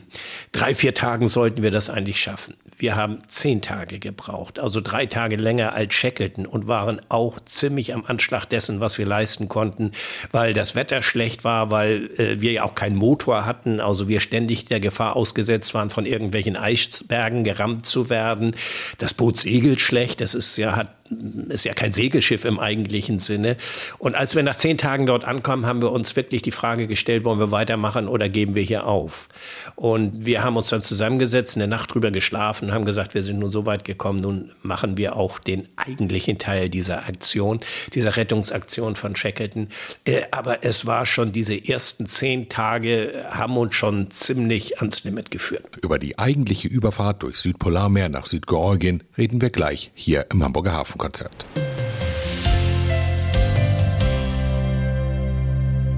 [0.51, 2.55] drei, vier Tagen sollten wir das eigentlich schaffen.
[2.81, 7.93] Wir haben zehn Tage gebraucht, also drei Tage länger als Shackleton und waren auch ziemlich
[7.93, 9.91] am Anschlag dessen, was wir leisten konnten,
[10.31, 14.19] weil das Wetter schlecht war, weil äh, wir ja auch keinen Motor hatten, also wir
[14.19, 18.55] ständig der Gefahr ausgesetzt waren, von irgendwelchen Eisbergen gerammt zu werden.
[18.97, 21.00] Das Boot segelt schlecht, das ist ja, hat
[21.49, 23.57] ist ja kein Segelschiff im eigentlichen Sinne.
[23.99, 27.25] Und als wir nach zehn Tagen dort ankommen, haben wir uns wirklich die Frage gestellt,
[27.25, 29.29] wollen wir weitermachen oder geben wir hier auf?
[29.75, 33.51] Und wir haben uns dann zusammengesetzt, eine Nacht drüber geschlafen haben gesagt, wir sind nun
[33.51, 37.59] so weit gekommen, nun machen wir auch den eigentlichen Teil dieser Aktion,
[37.93, 39.67] dieser Rettungsaktion von Shackleton.
[40.05, 45.31] Äh, aber es war schon, diese ersten zehn Tage haben uns schon ziemlich ans Limit
[45.31, 45.65] geführt.
[45.81, 50.97] Über die eigentliche Überfahrt durch Südpolarmeer nach Südgeorgien reden wir gleich hier im Hamburger Hafen.
[51.01, 51.45] Konzept.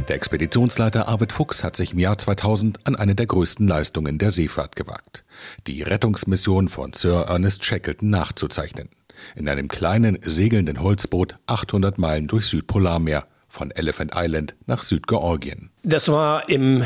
[0.07, 4.31] Der Expeditionsleiter Arvid Fuchs hat sich im Jahr 2000 an eine der größten Leistungen der
[4.31, 5.23] Seefahrt gewagt,
[5.67, 8.89] die Rettungsmission von Sir Ernest Shackleton nachzuzeichnen.
[9.35, 15.72] In einem kleinen segelnden Holzboot 800 Meilen durch Südpolarmeer von Elephant Island nach Südgeorgien.
[15.85, 16.85] Das war im, äh,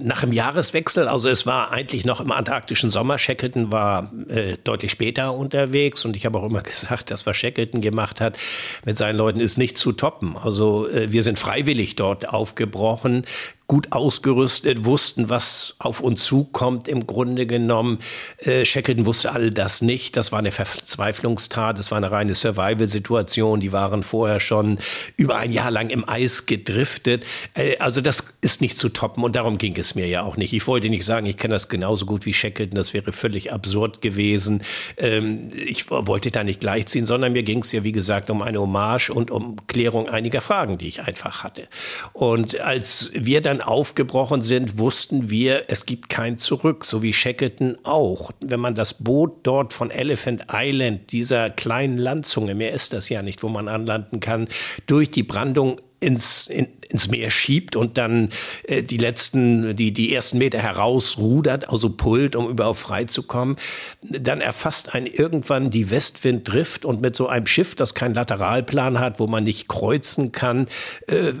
[0.00, 3.18] nach dem Jahreswechsel, also es war eigentlich noch im antarktischen Sommer.
[3.18, 7.82] Shackleton war äh, deutlich später unterwegs und ich habe auch immer gesagt, das, was Shackleton
[7.82, 8.38] gemacht hat
[8.86, 10.38] mit seinen Leuten, ist nicht zu toppen.
[10.38, 13.26] Also äh, wir sind freiwillig dort aufgebrochen,
[13.66, 17.98] gut ausgerüstet, wussten, was auf uns zukommt im Grunde genommen.
[18.38, 20.16] Äh, Shackleton wusste all das nicht.
[20.16, 23.60] Das war eine Verzweiflungstat, das war eine reine Survival-Situation.
[23.60, 24.78] Die waren vorher schon
[25.18, 27.26] über ein Jahr lang im Eis gedriftet.
[27.54, 30.52] Äh, also das ist nicht zu toppen und darum ging es mir ja auch nicht.
[30.52, 34.00] Ich wollte nicht sagen, ich kenne das genauso gut wie Shackleton, das wäre völlig absurd
[34.00, 34.62] gewesen.
[34.96, 38.60] Ähm, ich wollte da nicht gleichziehen, sondern mir ging es ja, wie gesagt, um eine
[38.60, 41.68] Hommage und um Klärung einiger Fragen, die ich einfach hatte.
[42.12, 47.78] Und als wir dann aufgebrochen sind, wussten wir, es gibt kein Zurück, so wie Shackleton
[47.82, 48.30] auch.
[48.40, 53.22] Wenn man das Boot dort von Elephant Island, dieser kleinen Landzunge, mehr ist das ja
[53.22, 54.48] nicht, wo man anlanden kann,
[54.86, 58.30] durch die Brandung ins, in, ins Meer schiebt und dann
[58.64, 63.56] äh, die letzten, die, die ersten Meter herausrudert, also pullt, um überhaupt frei zu kommen,
[64.02, 69.20] dann erfasst einen irgendwann die Westwinddrift und mit so einem Schiff, das keinen Lateralplan hat,
[69.20, 70.66] wo man nicht kreuzen kann,
[71.06, 71.32] äh,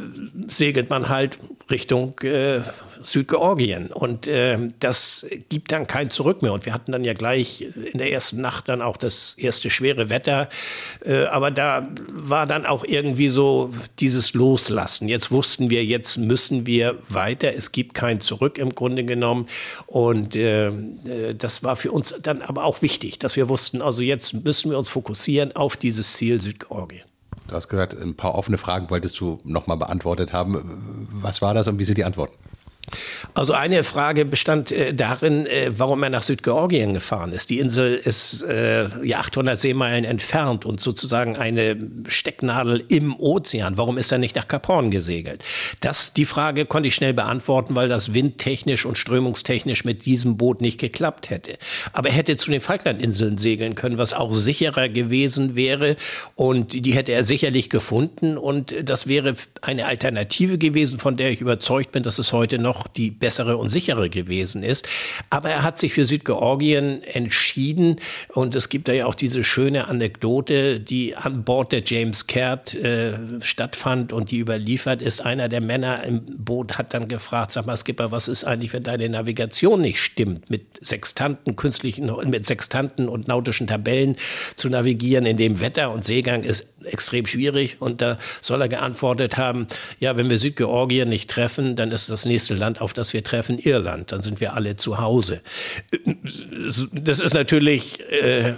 [0.48, 1.38] segelt man halt
[1.70, 2.60] Richtung äh,
[3.02, 3.88] Südgeorgien.
[3.88, 6.52] Und äh, das gibt dann kein Zurück mehr.
[6.52, 10.10] Und wir hatten dann ja gleich in der ersten Nacht dann auch das erste schwere
[10.10, 10.48] Wetter.
[11.04, 15.08] Äh, aber da war dann auch irgendwie so dieses Loslassen.
[15.08, 17.54] Jetzt wussten wir, jetzt müssen wir weiter.
[17.54, 19.46] Es gibt kein Zurück im Grunde genommen.
[19.86, 24.02] Und äh, äh das war für uns dann aber auch wichtig, dass wir wussten, also
[24.02, 27.02] jetzt müssen wir uns fokussieren auf dieses Ziel Südgeorgien.
[27.50, 31.08] Du hast gesagt, ein paar offene Fragen wolltest du nochmal beantwortet haben.
[31.12, 32.34] Was war das und wie sind die Antworten?
[33.34, 37.50] Also eine Frage bestand äh, darin, äh, warum er nach Südgeorgien gefahren ist.
[37.50, 41.76] Die Insel ist äh, ja 800 Seemeilen entfernt und sozusagen eine
[42.08, 43.76] Stecknadel im Ozean.
[43.76, 45.44] Warum ist er nicht nach Kap Horn gesegelt?
[45.80, 50.60] Das, die Frage konnte ich schnell beantworten, weil das windtechnisch und strömungstechnisch mit diesem Boot
[50.60, 51.56] nicht geklappt hätte.
[51.92, 55.96] Aber er hätte zu den Falklandinseln segeln können, was auch sicherer gewesen wäre
[56.34, 61.40] und die hätte er sicherlich gefunden und das wäre eine Alternative gewesen, von der ich
[61.40, 64.88] überzeugt bin, dass es heute noch noch die bessere und sichere gewesen ist.
[65.28, 67.96] Aber er hat sich für Südgeorgien entschieden
[68.28, 72.74] und es gibt da ja auch diese schöne Anekdote, die an Bord der James Caird
[72.74, 75.20] äh, stattfand und die überliefert ist.
[75.20, 78.84] Einer der Männer im Boot hat dann gefragt, sag mal Skipper, was ist eigentlich, wenn
[78.84, 84.16] deine Navigation nicht stimmt, mit Sextanten, künstlichen, mit Sextanten und nautischen Tabellen
[84.54, 87.76] zu navigieren, in dem Wetter und Seegang ist extrem schwierig.
[87.80, 89.66] Und da soll er geantwortet haben,
[89.98, 93.58] ja, wenn wir Südgeorgien nicht treffen, dann ist das nächste Land, auf das wir treffen,
[93.58, 94.12] Irland.
[94.12, 95.40] Dann sind wir alle zu Hause.
[96.92, 98.54] Das ist natürlich äh,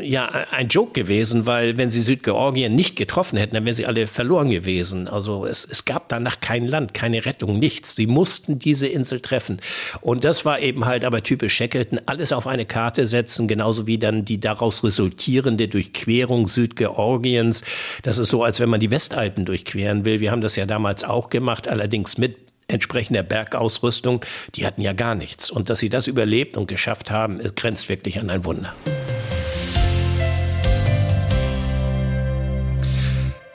[0.00, 4.06] ja ein Joke gewesen, weil wenn sie Südgeorgien nicht getroffen hätten, dann wären sie alle
[4.06, 5.06] verloren gewesen.
[5.06, 7.94] Also es, es gab danach kein Land, keine Rettung, nichts.
[7.94, 9.60] Sie mussten diese Insel treffen.
[10.00, 13.98] Und das war eben halt aber typisch Shackleton, alles auf eine Karte setzen, genauso wie
[13.98, 17.62] dann die daraus resultierende Durchquerung Südgeorgiens.
[18.02, 20.20] Das ist so, als wenn man die Westalpen durchqueren will.
[20.20, 22.36] Wir haben das ja damals auch gemacht, allerdings mit
[22.68, 24.24] entsprechender Bergausrüstung.
[24.54, 25.50] Die hatten ja gar nichts.
[25.50, 28.74] Und dass sie das überlebt und geschafft haben, grenzt wirklich an ein Wunder.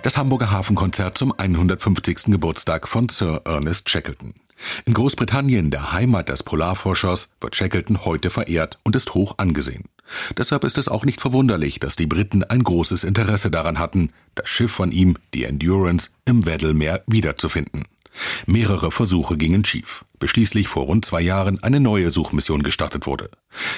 [0.04, 2.32] Das Hamburger Hafenkonzert zum 150.
[2.32, 4.34] Geburtstag von Sir Ernest Shackleton.
[4.86, 9.84] In Großbritannien, der Heimat des Polarforschers, wird Shackleton heute verehrt und ist hoch angesehen.
[10.36, 14.50] Deshalb ist es auch nicht verwunderlich, dass die Briten ein großes Interesse daran hatten, das
[14.50, 17.84] Schiff von ihm, die Endurance, im Weddellmeer wiederzufinden.
[18.48, 23.30] Mehrere Versuche gingen schief, bis schließlich vor rund zwei Jahren eine neue Suchmission gestartet wurde.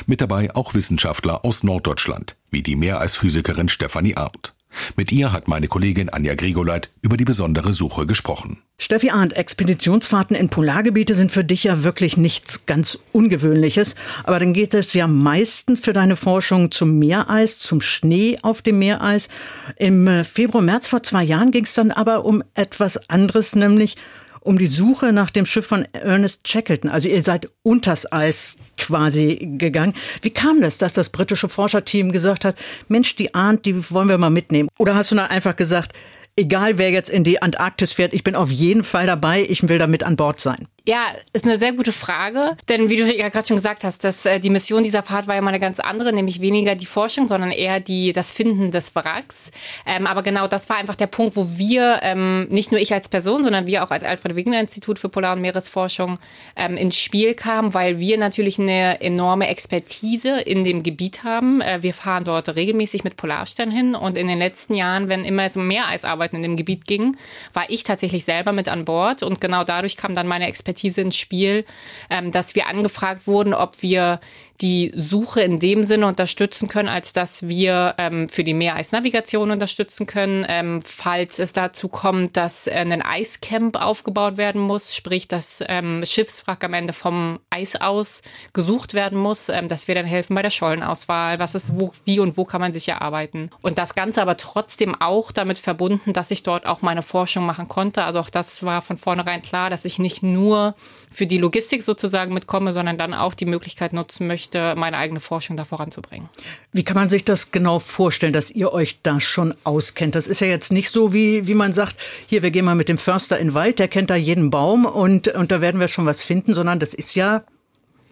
[0.06, 4.53] Mit dabei auch Wissenschaftler aus Norddeutschland, wie die Meereisphysikerin Stefanie Arndt.
[4.96, 8.62] Mit ihr hat meine Kollegin Anja Grigoleit über die besondere Suche gesprochen.
[8.78, 13.96] Steffi Arndt, Expeditionsfahrten in Polargebiete sind für dich ja wirklich nichts ganz Ungewöhnliches.
[14.24, 18.80] Aber dann geht es ja meistens für deine Forschung zum Meereis, zum Schnee auf dem
[18.80, 19.30] Meereis.
[19.78, 23.96] Im Februar, März vor zwei Jahren ging es dann aber um etwas anderes, nämlich
[24.44, 26.90] um die Suche nach dem Schiff von Ernest Shackleton.
[26.90, 29.94] Also ihr seid unters Eis quasi gegangen.
[30.22, 34.18] Wie kam das, dass das britische Forscherteam gesagt hat, Mensch, die Ahnt, die wollen wir
[34.18, 34.70] mal mitnehmen?
[34.78, 35.94] Oder hast du dann einfach gesagt,
[36.36, 39.78] egal wer jetzt in die Antarktis fährt, ich bin auf jeden Fall dabei, ich will
[39.78, 40.68] da mit an Bord sein?
[40.86, 44.26] Ja, ist eine sehr gute Frage, denn wie du ja gerade schon gesagt hast, dass
[44.26, 47.30] äh, die Mission dieser Fahrt war ja mal eine ganz andere, nämlich weniger die Forschung,
[47.30, 49.52] sondern eher die das Finden des Wracks.
[49.86, 53.08] Ähm, aber genau das war einfach der Punkt, wo wir ähm, nicht nur ich als
[53.08, 56.20] Person, sondern wir auch als Alfred Wegener Institut für Polar- und Meeresforschung
[56.58, 61.62] ähm, ins Spiel kamen, weil wir natürlich eine enorme Expertise in dem Gebiet haben.
[61.62, 65.46] Äh, wir fahren dort regelmäßig mit Polarstern hin und in den letzten Jahren, wenn immer
[65.46, 67.16] es um Meereisarbeiten in dem Gebiet ging,
[67.54, 71.02] war ich tatsächlich selber mit an Bord und genau dadurch kam dann meine Expertise Expertise
[71.02, 71.66] ins Spiel,
[72.10, 74.20] ähm, dass wir angefragt wurden, ob wir
[74.62, 80.08] die Suche in dem Sinne unterstützen können, als dass wir ähm, für die Meereisnavigation unterstützen
[80.08, 85.64] können, ähm, falls es dazu kommt, dass äh, ein Eiscamp aufgebaut werden muss, sprich das
[85.68, 88.22] ähm, Schiffswrack am Ende vom Eis aus
[88.54, 92.20] gesucht werden muss, ähm, dass wir dann helfen bei der Schollenauswahl, was ist wo, wie
[92.20, 93.50] und wo kann man sich erarbeiten.
[93.64, 97.68] Und das Ganze aber trotzdem auch damit verbunden, dass ich dort auch meine Forschung machen
[97.68, 98.04] konnte.
[98.04, 100.76] Also auch das war von vornherein klar, dass ich nicht nur
[101.10, 105.20] für die Logistik sozusagen mitkomme, sondern dann auch die Möglichkeit nutzen möchte, möchte, meine eigene
[105.20, 106.30] Forschung da voranzubringen.
[106.74, 110.16] Wie kann man sich das genau vorstellen, dass ihr euch da schon auskennt?
[110.16, 111.96] Das ist ja jetzt nicht so, wie, wie man sagt,
[112.28, 114.86] hier, wir gehen mal mit dem Förster in den Wald, der kennt da jeden Baum
[114.86, 117.44] und, und da werden wir schon was finden, sondern das ist ja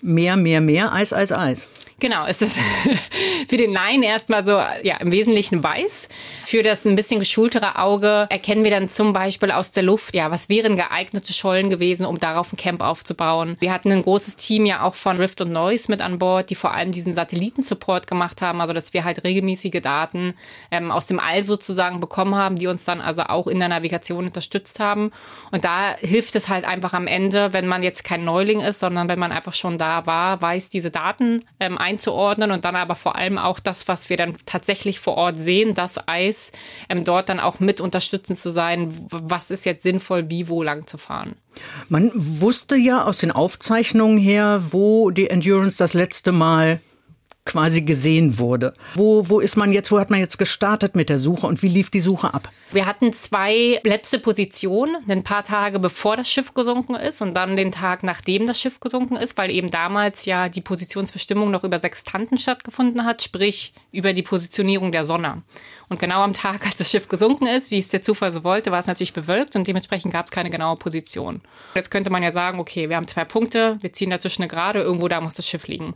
[0.01, 1.67] mehr, mehr, mehr, Eis, Eis, Eis.
[2.01, 2.57] Genau, es ist
[3.47, 6.09] für den Laien erstmal so, ja, im Wesentlichen weiß.
[6.47, 10.31] Für das ein bisschen geschultere Auge erkennen wir dann zum Beispiel aus der Luft, ja,
[10.31, 13.55] was wären geeignete Schollen gewesen, um darauf ein Camp aufzubauen.
[13.59, 16.55] Wir hatten ein großes Team ja auch von Rift und Noise mit an Bord, die
[16.55, 20.33] vor allem diesen Satellitensupport gemacht haben, also dass wir halt regelmäßige Daten
[20.71, 24.25] ähm, aus dem All sozusagen bekommen haben, die uns dann also auch in der Navigation
[24.25, 25.11] unterstützt haben.
[25.51, 29.07] Und da hilft es halt einfach am Ende, wenn man jetzt kein Neuling ist, sondern
[29.07, 33.15] wenn man einfach schon da war, weiß, diese Daten ähm, einzuordnen und dann aber vor
[33.15, 36.51] allem auch das, was wir dann tatsächlich vor Ort sehen, das Eis,
[36.89, 40.87] ähm, dort dann auch mit unterstützend zu sein, was ist jetzt sinnvoll, wie, wo lang
[40.87, 41.35] zu fahren.
[41.89, 46.79] Man wusste ja aus den Aufzeichnungen her, wo die Endurance das letzte Mal
[47.45, 48.73] quasi gesehen wurde.
[48.93, 51.67] Wo, wo ist man jetzt, wo hat man jetzt gestartet mit der Suche und wie
[51.67, 52.49] lief die Suche ab?
[52.71, 57.57] Wir hatten zwei letzte Positionen, ein paar Tage bevor das Schiff gesunken ist und dann
[57.57, 61.79] den Tag, nachdem das Schiff gesunken ist, weil eben damals ja die Positionsbestimmung noch über
[61.79, 65.41] Sextanten stattgefunden hat, sprich über die Positionierung der Sonne.
[65.89, 68.71] Und genau am Tag, als das Schiff gesunken ist, wie es der Zufall so wollte,
[68.71, 71.41] war es natürlich bewölkt und dementsprechend gab es keine genaue Position.
[71.75, 74.79] Jetzt könnte man ja sagen, okay, wir haben zwei Punkte, wir ziehen dazwischen eine Gerade,
[74.79, 75.95] irgendwo da muss das Schiff liegen.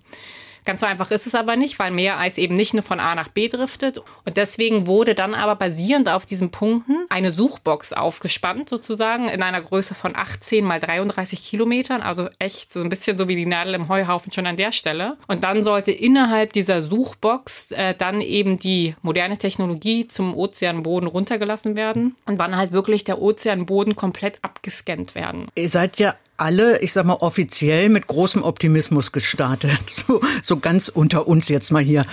[0.66, 3.30] Ganz so einfach ist es aber nicht, weil Meereis eben nicht nur von A nach
[3.30, 3.99] B driftet.
[4.26, 9.61] Und deswegen wurde dann aber basierend auf diesen Punkten eine Suchbox aufgespannt, sozusagen, in einer
[9.61, 12.01] Größe von 18 mal 33 Kilometern.
[12.01, 15.18] Also echt so ein bisschen so wie die Nadel im Heuhaufen schon an der Stelle.
[15.28, 21.76] Und dann sollte innerhalb dieser Suchbox äh, dann eben die moderne Technologie zum Ozeanboden runtergelassen
[21.76, 25.47] werden und wann halt wirklich der Ozeanboden komplett abgescannt werden.
[25.55, 29.71] Ihr seid ja alle, ich sag mal, offiziell mit großem Optimismus gestartet.
[29.88, 32.05] So, so ganz unter uns jetzt mal hier.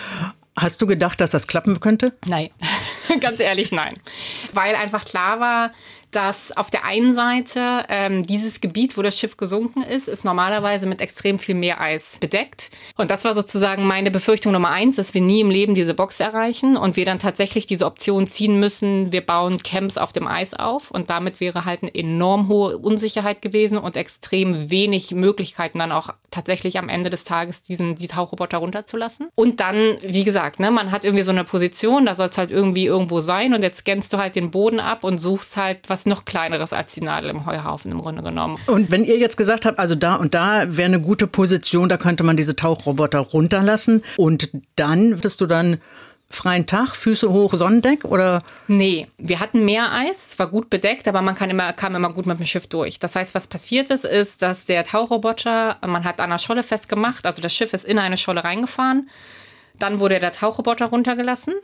[0.56, 2.12] Hast du gedacht, dass das klappen könnte?
[2.26, 2.50] Nein,
[3.20, 3.94] ganz ehrlich nein.
[4.52, 5.72] Weil einfach klar war,
[6.12, 10.86] dass auf der einen Seite ähm, dieses Gebiet, wo das Schiff gesunken ist, ist normalerweise
[10.86, 12.70] mit extrem viel Meereis bedeckt.
[12.96, 16.20] Und das war sozusagen meine Befürchtung Nummer eins, dass wir nie im Leben diese Box
[16.20, 20.54] erreichen und wir dann tatsächlich diese Option ziehen müssen, wir bauen Camps auf dem Eis
[20.54, 20.90] auf.
[20.90, 26.10] Und damit wäre halt eine enorm hohe Unsicherheit gewesen und extrem wenig Möglichkeiten dann auch
[26.30, 29.28] tatsächlich am Ende des Tages diesen, die Tauchroboter runterzulassen.
[29.34, 32.50] Und dann, wie gesagt, ne, man hat irgendwie so eine Position, da soll es halt
[32.50, 36.01] irgendwie irgendwo sein und jetzt scannst du halt den Boden ab und suchst halt was
[36.06, 38.58] noch kleineres als die Nadel im Heuhaufen im Grunde genommen.
[38.66, 41.96] Und wenn ihr jetzt gesagt habt, also da und da wäre eine gute Position, da
[41.96, 45.78] könnte man diese Tauchroboter runterlassen und dann würdest du dann
[46.34, 48.40] freien Tag, Füße hoch, Sonnendeck oder?
[48.68, 52.38] Nee, wir hatten Meereis, war gut bedeckt, aber man kann immer, kam immer gut mit
[52.38, 52.98] dem Schiff durch.
[52.98, 57.26] Das heißt, was passiert ist, ist, dass der Tauchroboter, man hat an der Scholle festgemacht,
[57.26, 59.08] also das Schiff ist in eine Scholle reingefahren.
[59.78, 61.54] Dann wurde der Tauchroboter runtergelassen.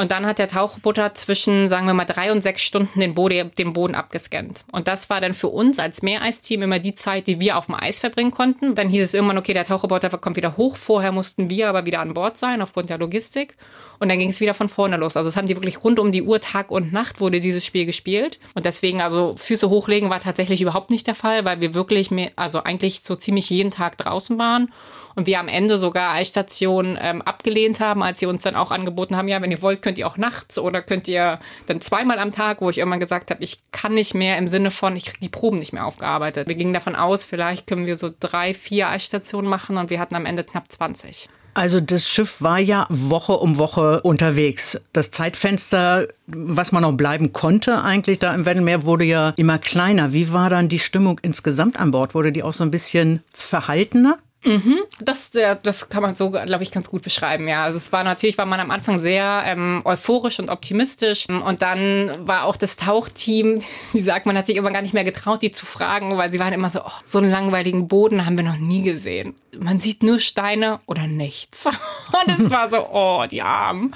[0.00, 3.50] Und dann hat der Tauchroboter zwischen, sagen wir mal, drei und sechs Stunden den Boden,
[3.58, 4.64] den Boden abgescannt.
[4.72, 7.74] Und das war dann für uns als Meereisteam immer die Zeit, die wir auf dem
[7.74, 8.74] Eis verbringen konnten.
[8.74, 10.78] Dann hieß es irgendwann, okay, der Tauchroboter kommt wieder hoch.
[10.78, 13.56] Vorher mussten wir aber wieder an Bord sein, aufgrund der Logistik.
[13.98, 15.18] Und dann ging es wieder von vorne los.
[15.18, 17.84] Also es haben die wirklich rund um die Uhr, Tag und Nacht wurde dieses Spiel
[17.84, 18.38] gespielt.
[18.54, 22.30] Und deswegen, also Füße hochlegen war tatsächlich überhaupt nicht der Fall, weil wir wirklich, mehr,
[22.36, 24.72] also eigentlich so ziemlich jeden Tag draußen waren.
[25.14, 29.16] Und wir am Ende sogar Eisstationen ähm, abgelehnt haben, als sie uns dann auch angeboten
[29.16, 32.32] haben, ja, wenn ihr wollt, könnt ihr auch nachts oder könnt ihr dann zweimal am
[32.32, 35.20] Tag, wo ich irgendwann gesagt habe, ich kann nicht mehr im Sinne von, ich kriege
[35.22, 36.48] die Proben nicht mehr aufgearbeitet.
[36.48, 40.14] Wir gingen davon aus, vielleicht können wir so drei, vier Eisstationen machen und wir hatten
[40.14, 41.28] am Ende knapp 20.
[41.54, 44.80] Also das Schiff war ja Woche um Woche unterwegs.
[44.92, 50.12] Das Zeitfenster, was man noch bleiben konnte eigentlich da im Weddellmeer, wurde ja immer kleiner.
[50.12, 52.14] Wie war dann die Stimmung insgesamt an Bord?
[52.14, 54.18] Wurde die auch so ein bisschen verhaltener?
[54.42, 55.32] Mhm, das,
[55.62, 57.64] das kann man so, glaube ich, ganz gut beschreiben, ja.
[57.64, 61.28] Also es war natürlich, war man am Anfang sehr ähm, euphorisch und optimistisch.
[61.28, 63.60] Und dann war auch das Tauchteam,
[63.92, 66.38] die sagt, man hat sich immer gar nicht mehr getraut, die zu fragen, weil sie
[66.38, 69.34] waren immer so, oh, so einen langweiligen Boden haben wir noch nie gesehen.
[69.58, 71.66] Man sieht nur Steine oder nichts.
[71.66, 73.94] Und es war so, oh, die Armen.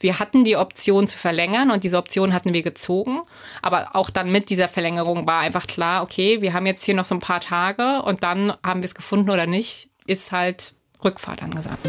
[0.00, 3.20] Wir hatten die Option zu verlängern und diese Option hatten wir gezogen.
[3.60, 7.04] Aber auch dann mit dieser Verlängerung war einfach klar, okay, wir haben jetzt hier noch
[7.04, 11.42] so ein paar Tage und dann haben wir es gefunden oder nicht ist halt Rückfahrt
[11.42, 11.88] angesagt.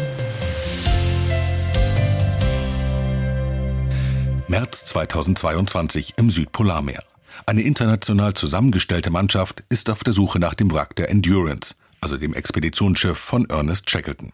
[4.46, 7.02] März 2022 im Südpolarmeer.
[7.46, 12.34] Eine international zusammengestellte Mannschaft ist auf der Suche nach dem Wrack der Endurance, also dem
[12.34, 14.32] Expeditionsschiff von Ernest Shackleton.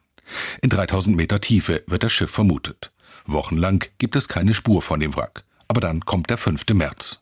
[0.62, 2.92] In 3000 Meter Tiefe wird das Schiff vermutet.
[3.26, 5.44] Wochenlang gibt es keine Spur von dem Wrack.
[5.68, 6.64] Aber dann kommt der 5.
[6.74, 7.20] März.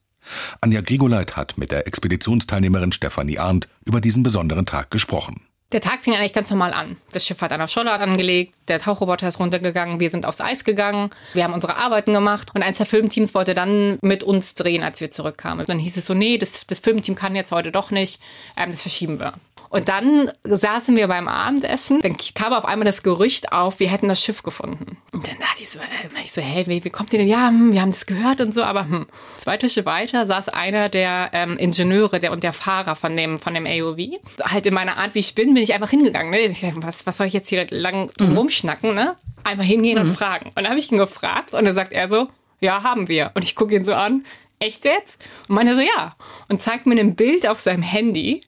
[0.61, 5.48] Anja Grigoleit hat mit der Expeditionsteilnehmerin Stefanie Arndt über diesen besonderen Tag gesprochen.
[5.71, 6.97] Der Tag fing eigentlich ganz normal an.
[7.13, 10.65] Das Schiff hat an der Scholle angelegt, der Tauchroboter ist runtergegangen, wir sind aufs Eis
[10.65, 14.83] gegangen, wir haben unsere Arbeiten gemacht und eins der Filmteams wollte dann mit uns drehen,
[14.83, 15.67] als wir zurückkamen.
[15.67, 18.19] Dann hieß es so, nee, das, das Filmteam kann jetzt heute doch nicht,
[18.57, 19.35] ähm, das verschieben wir.
[19.71, 22.01] Und dann saßen wir beim Abendessen.
[22.01, 24.97] Dann kam auf einmal das Gerücht auf, wir hätten das Schiff gefunden.
[25.13, 27.29] Und dann dachte ich so, äh, ich so hey, wie, wie kommt ihr denn?
[27.29, 29.07] Ja, hm, wir haben das gehört und so, aber hm.
[29.37, 33.55] Zwei Tische weiter saß einer der ähm, Ingenieure der, und der Fahrer von dem, von
[33.55, 34.21] dem AOV.
[34.43, 36.31] Halt in meiner Art, wie ich bin, bin ich einfach hingegangen.
[36.31, 36.41] Ne?
[36.41, 38.39] Ich dachte, was, was soll ich jetzt hier lang drum mhm.
[38.39, 38.95] rumschnacken?
[38.95, 39.17] Ne?
[39.45, 40.09] Einfach hingehen mhm.
[40.09, 40.47] und fragen.
[40.49, 42.29] Und dann habe ich ihn gefragt und dann sagt er so,
[42.61, 43.31] ja, haben wir.
[43.35, 44.25] Und ich gucke ihn so an,
[44.59, 45.25] echt jetzt?
[45.49, 46.17] Und meine so, ja.
[46.49, 48.43] Und zeigt mir ein Bild auf seinem Handy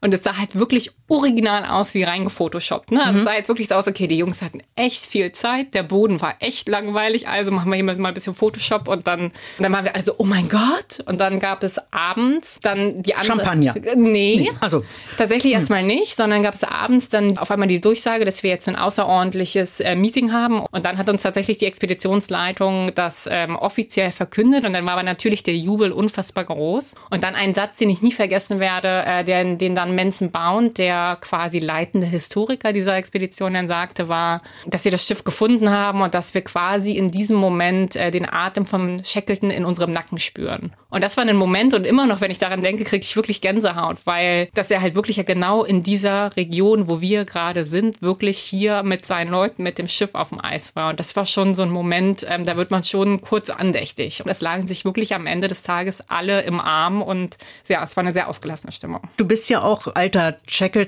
[0.00, 2.92] und es sah halt wirklich original aus wie reingefotoshoppt.
[2.92, 3.00] Ne?
[3.00, 3.18] Also mhm.
[3.18, 6.20] Es sah jetzt wirklich so aus, okay, die Jungs hatten echt viel Zeit, der Boden
[6.20, 9.72] war echt langweilig, also machen wir hier mal ein bisschen Photoshop und dann, und dann
[9.72, 11.00] waren wir alle so, oh mein Gott.
[11.06, 13.38] Und dann gab es abends dann die andere.
[13.38, 13.74] Champagner.
[13.96, 14.50] Nee, nee.
[14.60, 14.84] Also.
[15.16, 15.60] tatsächlich mhm.
[15.60, 18.76] erstmal nicht, sondern gab es abends dann auf einmal die Durchsage, dass wir jetzt ein
[18.76, 20.60] außerordentliches äh, Meeting haben.
[20.60, 25.02] Und dann hat uns tatsächlich die Expeditionsleitung das ähm, offiziell verkündet und dann war aber
[25.02, 26.94] natürlich der Jubel unfassbar groß.
[27.10, 30.76] Und dann ein Satz, den ich nie vergessen werde, äh, der, den dann Manson Bound,
[30.78, 36.02] der quasi leitende Historiker dieser Expedition dann sagte, war, dass sie das Schiff gefunden haben
[36.02, 40.18] und dass wir quasi in diesem Moment äh, den Atem vom Shackleton in unserem Nacken
[40.18, 40.72] spüren.
[40.90, 43.42] Und das war ein Moment und immer noch, wenn ich daran denke, kriege ich wirklich
[43.42, 48.00] Gänsehaut, weil dass er halt wirklich ja genau in dieser Region, wo wir gerade sind,
[48.00, 50.90] wirklich hier mit seinen Leuten mit dem Schiff auf dem Eis war.
[50.90, 54.24] Und das war schon so ein Moment, ähm, da wird man schon kurz andächtig.
[54.24, 57.36] Und es lagen sich wirklich am Ende des Tages alle im Arm und
[57.68, 59.02] ja, es war eine sehr ausgelassene Stimmung.
[59.18, 60.38] Du bist ja auch alter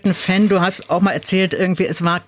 [0.01, 0.49] Shackleton-Fan.
[0.49, 2.23] Du hast auch mal erzählt, irgendwie, es war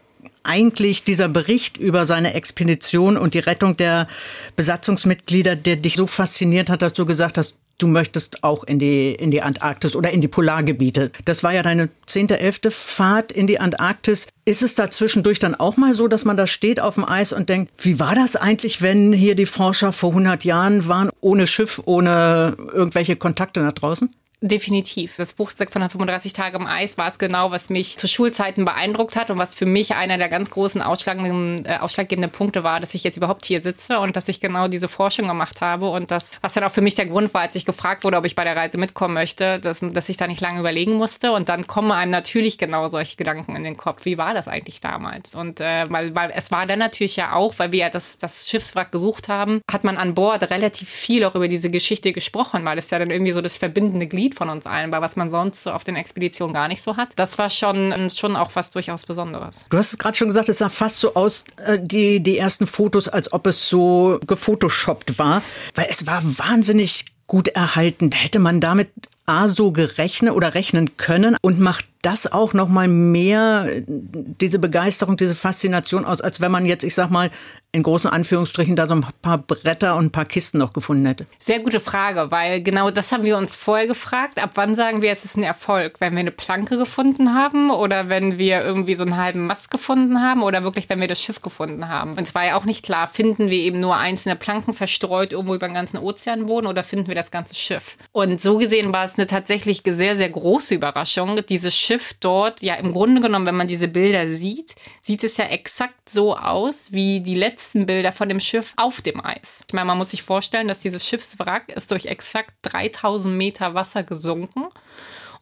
[0.44, 4.08] eigentlich dieser Bericht über seine Expedition und die Rettung der
[4.56, 9.12] Besatzungsmitglieder, der dich so fasziniert hat, dass du gesagt hast, du möchtest auch in die,
[9.12, 11.10] in die Antarktis oder in die Polargebiete.
[11.24, 14.28] Das war ja deine zehnte, elfte Fahrt in die Antarktis.
[14.44, 17.32] Ist es da zwischendurch dann auch mal so, dass man da steht auf dem Eis
[17.32, 21.46] und denkt, wie war das eigentlich, wenn hier die Forscher vor 100 Jahren waren, ohne
[21.46, 24.12] Schiff, ohne irgendwelche Kontakte nach draußen?
[24.44, 25.14] Definitiv.
[25.18, 29.30] Das Buch 635 Tage im Eis war es genau, was mich zu Schulzeiten beeindruckt hat
[29.30, 33.04] und was für mich einer der ganz großen ausschlaggebenden, äh, ausschlaggebenden Punkte war, dass ich
[33.04, 36.54] jetzt überhaupt hier sitze und dass ich genau diese Forschung gemacht habe und das, was
[36.54, 38.56] dann auch für mich der Grund war, als ich gefragt wurde, ob ich bei der
[38.56, 42.10] Reise mitkommen möchte, dass, dass ich da nicht lange überlegen musste und dann kommen einem
[42.10, 44.04] natürlich genau solche Gedanken in den Kopf.
[44.04, 45.36] Wie war das eigentlich damals?
[45.36, 48.48] Und äh, weil, weil es war dann natürlich ja auch, weil wir ja das, das
[48.48, 52.78] Schiffswrack gesucht haben, hat man an Bord relativ viel auch über diese Geschichte gesprochen, weil
[52.78, 55.30] es ja dann irgendwie so das verbindende Glied Lied von uns allen, weil was man
[55.30, 57.10] sonst so auf den Expeditionen gar nicht so hat.
[57.16, 59.66] Das war schon, schon auch was durchaus Besonderes.
[59.70, 62.66] Du hast es gerade schon gesagt, es sah fast so aus, äh, die, die ersten
[62.66, 65.42] Fotos, als ob es so gefotoshoppt war,
[65.74, 68.10] weil es war wahnsinnig gut erhalten.
[68.12, 68.88] Hätte man damit
[69.26, 75.16] A so gerechnet oder rechnen können und macht das auch noch mal mehr diese Begeisterung,
[75.16, 77.30] diese Faszination aus, als wenn man jetzt, ich sag mal,
[77.74, 81.26] in großen Anführungsstrichen da so ein paar Bretter und ein paar Kisten noch gefunden hätte?
[81.38, 84.42] Sehr gute Frage, weil genau das haben wir uns vorher gefragt.
[84.42, 85.94] Ab wann sagen wir, es ist ein Erfolg?
[85.98, 90.20] Wenn wir eine Planke gefunden haben oder wenn wir irgendwie so einen halben Mast gefunden
[90.20, 92.10] haben oder wirklich, wenn wir das Schiff gefunden haben?
[92.10, 95.54] Und es war ja auch nicht klar, finden wir eben nur einzelne Planken verstreut irgendwo
[95.54, 97.96] über den ganzen Ozeanboden oder finden wir das ganze Schiff?
[98.12, 101.40] Und so gesehen war es eine tatsächlich sehr, sehr große Überraschung.
[101.48, 105.46] Dieses Schiff dort, ja im Grunde genommen, wenn man diese Bilder sieht, sieht es ja
[105.46, 109.62] exakt so aus wie die letzte letzten Bilder von dem Schiff auf dem Eis.
[109.66, 114.02] Ich meine, man muss sich vorstellen, dass dieses Schiffswrack ist durch exakt 3000 Meter Wasser
[114.02, 114.64] gesunken.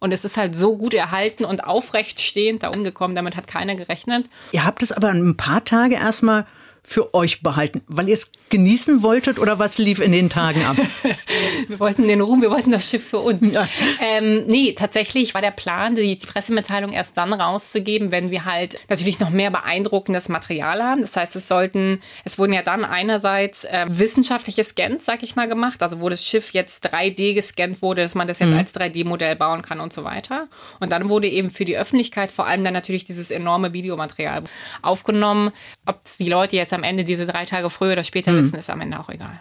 [0.01, 3.15] Und es ist halt so gut erhalten und aufrecht stehend da umgekommen.
[3.15, 4.27] Damit hat keiner gerechnet.
[4.53, 6.47] Ihr habt es aber ein paar Tage erstmal
[6.91, 10.77] für euch behalten, weil ihr es genießen wolltet oder was lief in den Tagen ab?
[11.69, 13.55] wir wollten den Ruhm, wir wollten das Schiff für uns.
[13.55, 13.69] Ja.
[14.01, 18.77] Ähm, nee, tatsächlich war der Plan, die, die, Pressemitteilung erst dann rauszugeben, wenn wir halt
[18.89, 21.03] natürlich noch mehr beeindruckendes Material haben.
[21.03, 25.47] Das heißt, es sollten, es wurden ja dann einerseits äh, wissenschaftliche Scans, sag ich mal,
[25.47, 28.59] gemacht, also wo das Schiff jetzt 3D gescannt wurde, dass man das jetzt mhm.
[28.59, 30.49] als 3D-Modell bauen kann und so weiter.
[30.81, 34.43] Und dann wurde eben für die Öffentlichkeit vor allem dann natürlich dieses enorme Videomaterial
[34.83, 35.53] aufgenommen.
[35.87, 38.45] Ob die Leute jetzt am Ende diese drei Tage früher oder später mhm.
[38.45, 39.41] wissen, ist am Ende auch egal.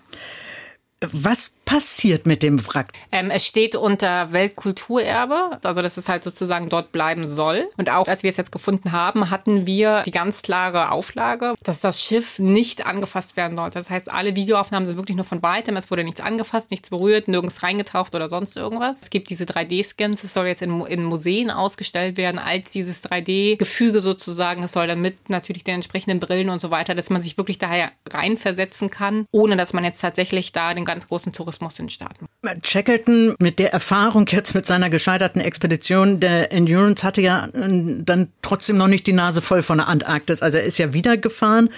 [1.01, 2.91] Was passiert mit dem Wrack?
[3.11, 7.69] Ähm, es steht unter Weltkulturerbe, also dass es halt sozusagen dort bleiben soll.
[7.77, 11.79] Und auch als wir es jetzt gefunden haben, hatten wir die ganz klare Auflage, dass
[11.79, 13.79] das Schiff nicht angefasst werden sollte.
[13.79, 15.77] Das heißt, alle Videoaufnahmen sind wirklich nur von weitem.
[15.77, 19.03] Es wurde nichts angefasst, nichts berührt, nirgends reingetaucht oder sonst irgendwas.
[19.03, 24.01] Es gibt diese 3D-Scans, es soll jetzt in, in Museen ausgestellt werden als dieses 3D-Gefüge
[24.01, 24.63] sozusagen.
[24.63, 27.57] Es soll dann mit natürlich den entsprechenden Brillen und so weiter, dass man sich wirklich
[27.57, 31.91] daher reinversetzen kann, ohne dass man jetzt tatsächlich da den ganz großen Tourismus in den
[31.91, 32.25] Staaten.
[32.63, 37.69] Shackleton mit der Erfahrung jetzt mit seiner gescheiterten Expedition der Endurance hatte ja äh,
[37.99, 40.41] dann trotzdem noch nicht die Nase voll von der Antarktis.
[40.41, 41.69] Also er ist ja wieder gefahren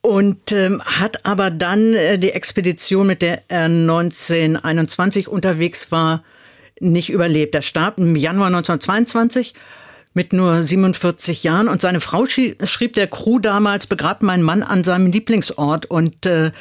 [0.00, 6.24] und ähm, hat aber dann äh, die Expedition, mit der er 1921 unterwegs war,
[6.80, 7.54] nicht überlebt.
[7.54, 9.54] Er starb im Januar 1922
[10.14, 11.68] mit nur 47 Jahren.
[11.68, 15.86] Und seine Frau schrieb der Crew damals, begrabt meinen Mann an seinem Lieblingsort.
[15.86, 16.52] Und äh,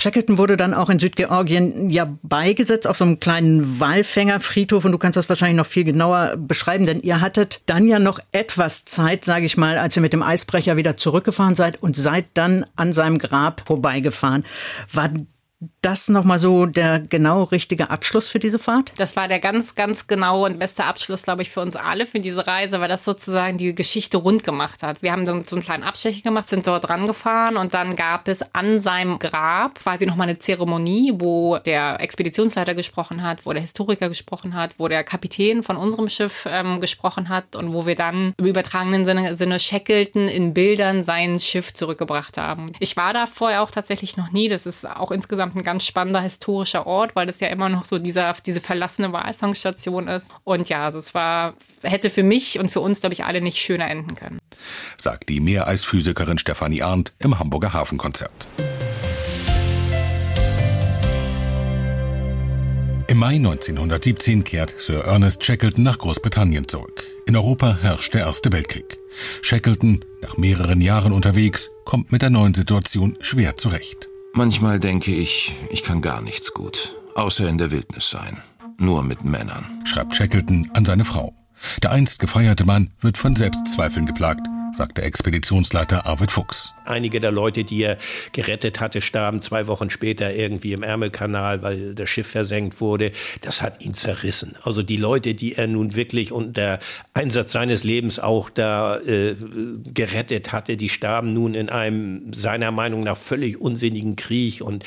[0.00, 4.84] Shackleton wurde dann auch in Südgeorgien ja beigesetzt auf so einem kleinen Walfängerfriedhof.
[4.84, 8.20] Und du kannst das wahrscheinlich noch viel genauer beschreiben, denn ihr hattet dann ja noch
[8.32, 12.26] etwas Zeit, sage ich mal, als ihr mit dem Eisbrecher wieder zurückgefahren seid und seid
[12.34, 14.44] dann an seinem Grab vorbeigefahren.
[14.92, 15.10] War
[15.82, 18.92] das nochmal so der genau richtige Abschluss für diese Fahrt?
[18.96, 22.20] Das war der ganz, ganz genaue und beste Abschluss, glaube ich, für uns alle für
[22.20, 25.02] diese Reise, weil das sozusagen die Geschichte rund gemacht hat.
[25.02, 28.80] Wir haben so einen kleinen Abstecher gemacht, sind dort rangefahren und dann gab es an
[28.80, 34.54] seinem Grab quasi nochmal eine Zeremonie, wo der Expeditionsleiter gesprochen hat, wo der Historiker gesprochen
[34.54, 38.46] hat, wo der Kapitän von unserem Schiff ähm, gesprochen hat und wo wir dann im
[38.46, 42.66] übertragenen Sinne, Sinne Shackleton in Bildern sein Schiff zurückgebracht haben.
[42.78, 44.48] Ich war da vorher auch tatsächlich noch nie.
[44.48, 47.84] Das ist auch insgesamt insgesamt ein ganz spannender historischer Ort, weil das ja immer noch
[47.84, 50.32] so dieser, diese verlassene Walfangstation ist.
[50.44, 53.58] Und ja, also es war, hätte für mich und für uns, glaube ich, alle nicht
[53.58, 54.38] schöner enden können.
[54.96, 58.48] Sagt die Meereisphysikerin Stefanie Arndt im Hamburger Hafenkonzert.
[63.08, 67.04] Im Mai 1917 kehrt Sir Ernest Shackleton nach Großbritannien zurück.
[67.26, 68.98] In Europa herrscht der Erste Weltkrieg.
[69.42, 74.09] Shackleton, nach mehreren Jahren unterwegs, kommt mit der neuen Situation schwer zurecht.
[74.32, 78.38] Manchmal denke ich, ich kann gar nichts gut, außer in der Wildnis sein.
[78.78, 79.82] Nur mit Männern.
[79.84, 81.34] Schreibt Shackleton an seine Frau.
[81.82, 86.72] Der einst gefeierte Mann wird von Selbstzweifeln geplagt, sagt der Expeditionsleiter Arvid Fuchs.
[86.90, 87.98] Einige der Leute, die er
[88.32, 93.12] gerettet hatte, starben zwei Wochen später irgendwie im Ärmelkanal, weil das Schiff versenkt wurde.
[93.40, 94.56] Das hat ihn zerrissen.
[94.62, 96.78] Also die Leute, die er nun wirklich unter
[97.14, 99.36] Einsatz seines Lebens auch da äh,
[99.94, 104.60] gerettet hatte, die starben nun in einem seiner Meinung nach völlig unsinnigen Krieg.
[104.60, 104.84] Und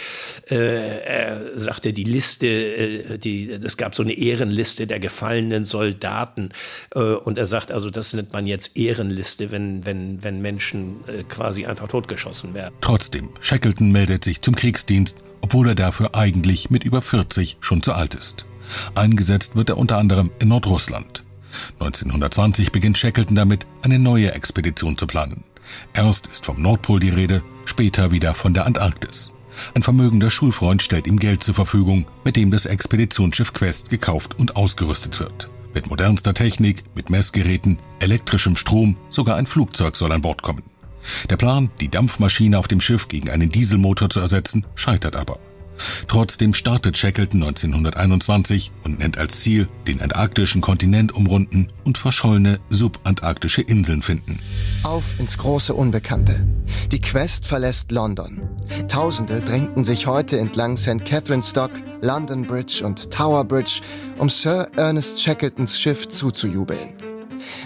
[0.50, 6.50] äh, er sagte, die Liste, äh, die, es gab so eine Ehrenliste der gefallenen Soldaten.
[6.96, 11.24] Äh, und er sagt also, das nennt man jetzt Ehrenliste, wenn, wenn, wenn Menschen äh,
[11.24, 12.74] quasi einfach totgeschossen werden.
[12.82, 17.94] Trotzdem, Shackleton meldet sich zum Kriegsdienst, obwohl er dafür eigentlich mit über 40 schon zu
[17.94, 18.46] alt ist.
[18.96, 21.24] Eingesetzt wird er unter anderem in Nordrussland.
[21.74, 25.44] 1920 beginnt Shackleton damit, eine neue Expedition zu planen.
[25.94, 29.32] Erst ist vom Nordpol die Rede, später wieder von der Antarktis.
[29.76, 34.56] Ein vermögender Schulfreund stellt ihm Geld zur Verfügung, mit dem das Expeditionsschiff Quest gekauft und
[34.56, 35.50] ausgerüstet wird.
[35.76, 40.73] Mit modernster Technik, mit Messgeräten, elektrischem Strom, sogar ein Flugzeug soll an Bord kommen.
[41.30, 45.40] Der Plan, die Dampfmaschine auf dem Schiff gegen einen Dieselmotor zu ersetzen, scheitert aber.
[46.08, 53.62] Trotzdem startet Shackleton 1921 und nennt als Ziel den antarktischen Kontinent umrunden und verschollene subantarktische
[53.62, 54.40] Inseln finden.
[54.84, 56.48] Auf ins große Unbekannte.
[56.92, 58.42] Die Quest verlässt London.
[58.88, 61.04] Tausende drängten sich heute entlang St.
[61.06, 63.82] Catherine's Dock, London Bridge und Tower Bridge,
[64.18, 67.03] um Sir Ernest Shackletons Schiff zuzujubeln.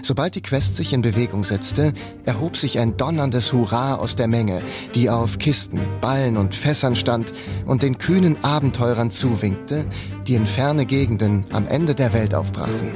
[0.08, 1.92] Sobald die Quest sich in Bewegung setzte,
[2.24, 4.62] erhob sich ein donnerndes Hurra aus der Menge,
[4.96, 7.34] die auf Kisten, Ballen und Fässern stand
[7.66, 9.86] und den kühnen Abenteurern zuwinkte,
[10.26, 12.94] die in ferne Gegenden am Ende der Welt aufbrachen.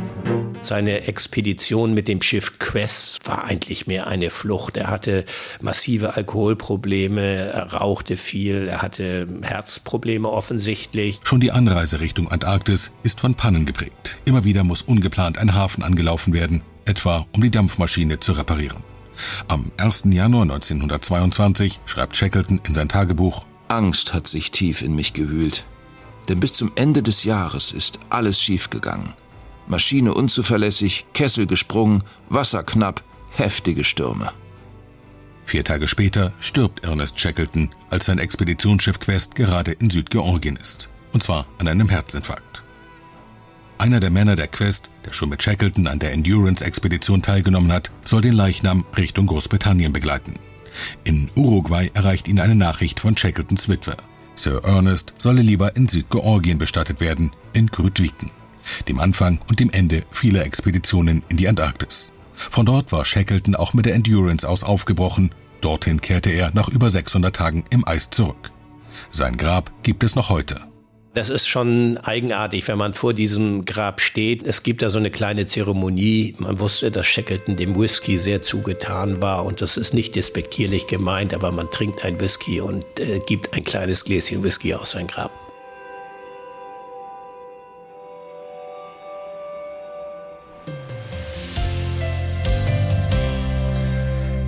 [0.61, 4.77] Seine Expedition mit dem Schiff Quest war eigentlich mehr eine Flucht.
[4.77, 5.25] Er hatte
[5.59, 11.19] massive Alkoholprobleme, er rauchte viel, er hatte Herzprobleme offensichtlich.
[11.25, 14.19] Schon die Anreise Richtung Antarktis ist von Pannen geprägt.
[14.23, 18.83] Immer wieder muss ungeplant ein Hafen angelaufen werden, etwa um die Dampfmaschine zu reparieren.
[19.47, 20.03] Am 1.
[20.11, 25.63] Januar 1922 schreibt Shackleton in sein Tagebuch Angst hat sich tief in mich gewühlt.
[26.27, 29.13] Denn bis zum Ende des Jahres ist alles schiefgegangen.
[29.67, 34.33] Maschine unzuverlässig, Kessel gesprungen, Wasser knapp, heftige Stürme.
[35.45, 40.89] Vier Tage später stirbt Ernest Shackleton, als sein Expeditionsschiff Quest gerade in Südgeorgien ist.
[41.13, 42.63] Und zwar an einem Herzinfarkt.
[43.77, 48.21] Einer der Männer der Quest, der schon mit Shackleton an der Endurance-Expedition teilgenommen hat, soll
[48.21, 50.35] den Leichnam Richtung Großbritannien begleiten.
[51.03, 53.97] In Uruguay erreicht ihn eine Nachricht von Shackletons Witwe.
[54.35, 58.31] Sir Ernest solle lieber in Südgeorgien bestattet werden, in Grütviken,
[58.87, 62.11] dem Anfang und dem Ende vieler Expeditionen in die Antarktis.
[62.33, 66.89] Von dort war Shackleton auch mit der Endurance aus aufgebrochen, dorthin kehrte er nach über
[66.89, 68.51] 600 Tagen im Eis zurück.
[69.11, 70.70] Sein Grab gibt es noch heute.
[71.13, 74.47] Das ist schon eigenartig, wenn man vor diesem Grab steht.
[74.47, 76.35] Es gibt da so eine kleine Zeremonie.
[76.37, 81.33] Man wusste, dass Shackleton dem Whisky sehr zugetan war und das ist nicht despektierlich gemeint,
[81.33, 85.50] aber man trinkt ein Whisky und äh, gibt ein kleines Gläschen Whisky aus sein Grab.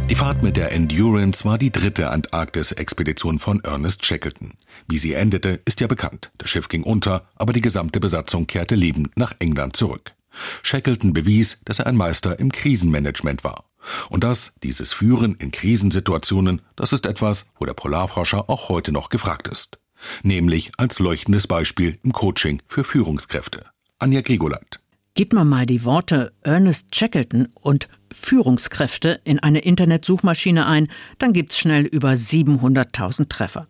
[0.09, 4.55] Die Fahrt mit der Endurance war die dritte Antarktis-Expedition von Ernest Shackleton.
[4.87, 6.31] Wie sie endete, ist ja bekannt.
[6.37, 10.13] Das Schiff ging unter, aber die gesamte Besatzung kehrte lebend nach England zurück.
[10.61, 13.65] Shackleton bewies, dass er ein Meister im Krisenmanagement war.
[14.09, 19.09] Und das, dieses Führen in Krisensituationen, das ist etwas, wo der Polarforscher auch heute noch
[19.09, 19.79] gefragt ist.
[20.21, 23.65] Nämlich als leuchtendes Beispiel im Coaching für Führungskräfte.
[23.99, 24.79] Anja Grigoleit.
[25.15, 27.87] Gibt man mal die Worte Ernest Shackleton und
[28.23, 30.87] Führungskräfte in eine Internetsuchmaschine ein,
[31.19, 33.67] dann gibt's schnell über 700.000 Treffer.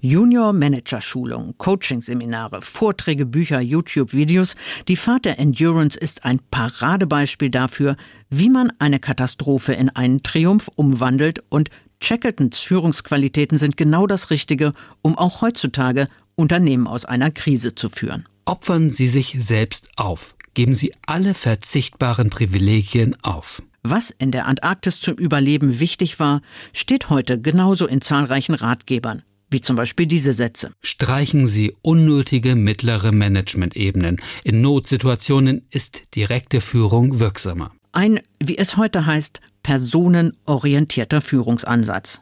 [0.00, 4.56] Junior Manager Schulung, Coaching-Seminare, Vorträge, Bücher, YouTube-Videos.
[4.88, 7.96] Die Fahrt der Endurance ist ein Paradebeispiel dafür,
[8.30, 11.68] wie man eine Katastrophe in einen Triumph umwandelt und
[12.02, 14.72] Shackletons Führungsqualitäten sind genau das Richtige,
[15.02, 18.26] um auch heutzutage Unternehmen aus einer Krise zu führen.
[18.46, 23.62] Opfern Sie sich selbst auf geben sie alle verzichtbaren Privilegien auf.
[23.82, 29.62] Was in der Antarktis zum Überleben wichtig war, steht heute genauso in zahlreichen Ratgebern, wie
[29.62, 30.72] zum Beispiel diese Sätze.
[30.80, 34.18] Streichen Sie unnötige mittlere Managementebenen.
[34.44, 37.70] In Notsituationen ist direkte Führung wirksamer.
[37.92, 42.20] Ein, wie es heute heißt, personenorientierter Führungsansatz.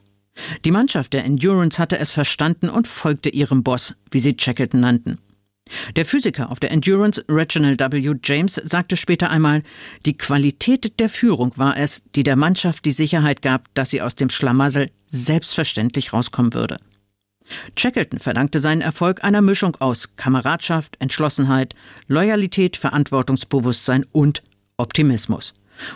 [0.65, 5.19] Die Mannschaft der Endurance hatte es verstanden und folgte ihrem Boss, wie sie Shackleton nannten.
[5.97, 8.14] Der Physiker auf der Endurance, Reginald W.
[8.23, 9.62] James, sagte später einmal,
[10.07, 14.14] die Qualität der Führung war es, die der Mannschaft die Sicherheit gab, dass sie aus
[14.14, 16.77] dem Schlamassel selbstverständlich rauskommen würde.
[17.77, 21.75] Shackleton verdankte seinen Erfolg einer Mischung aus Kameradschaft, Entschlossenheit,
[22.07, 24.43] Loyalität, Verantwortungsbewusstsein und
[24.77, 25.55] Optimismus.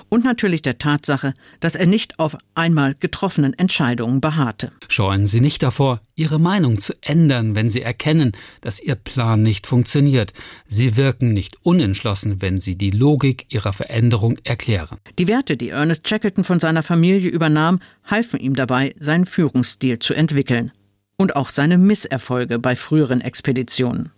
[0.08, 4.72] Und natürlich der Tatsache, dass er nicht auf einmal getroffenen Entscheidungen beharrte.
[4.88, 9.66] Scheuen Sie nicht davor, Ihre Meinung zu ändern, wenn Sie erkennen, dass Ihr Plan nicht
[9.66, 10.32] funktioniert.
[10.66, 14.98] Sie wirken nicht unentschlossen, wenn Sie die Logik Ihrer Veränderung erklären.
[15.18, 20.14] Die Werte, die Ernest Shackleton von seiner Familie übernahm, halfen ihm dabei, seinen Führungsstil zu
[20.14, 20.72] entwickeln.
[21.16, 24.10] Und auch seine Misserfolge bei früheren Expeditionen.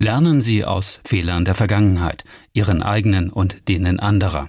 [0.00, 4.48] Lernen Sie aus Fehlern der Vergangenheit, Ihren eigenen und denen anderer.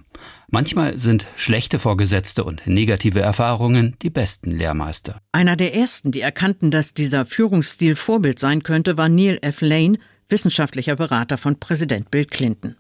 [0.52, 5.20] Manchmal sind schlechte Vorgesetzte und negative Erfahrungen die besten Lehrmeister.
[5.32, 9.62] Einer der ersten, die erkannten, dass dieser Führungsstil Vorbild sein könnte, war Neil F.
[9.62, 12.76] Lane, wissenschaftlicher Berater von Präsident Bill Clinton.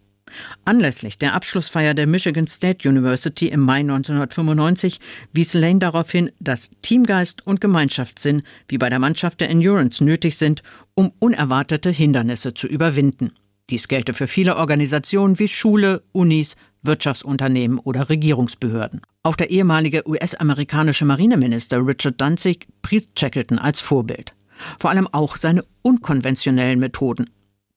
[0.66, 5.00] Anlässlich der Abschlussfeier der Michigan State University im Mai 1995
[5.34, 10.38] wies Lane darauf hin, dass Teamgeist und Gemeinschaftssinn wie bei der Mannschaft der Endurance nötig
[10.38, 10.64] sind,
[10.96, 13.32] um unerwartete Hindernisse zu überwinden.
[13.70, 19.02] Dies gelte für viele Organisationen wie Schule, Unis, Wirtschaftsunternehmen oder Regierungsbehörden.
[19.24, 24.34] Auch der ehemalige US-amerikanische Marineminister Richard Danzig pries Shackleton als Vorbild.
[24.78, 27.30] Vor allem auch seine unkonventionellen Methoden,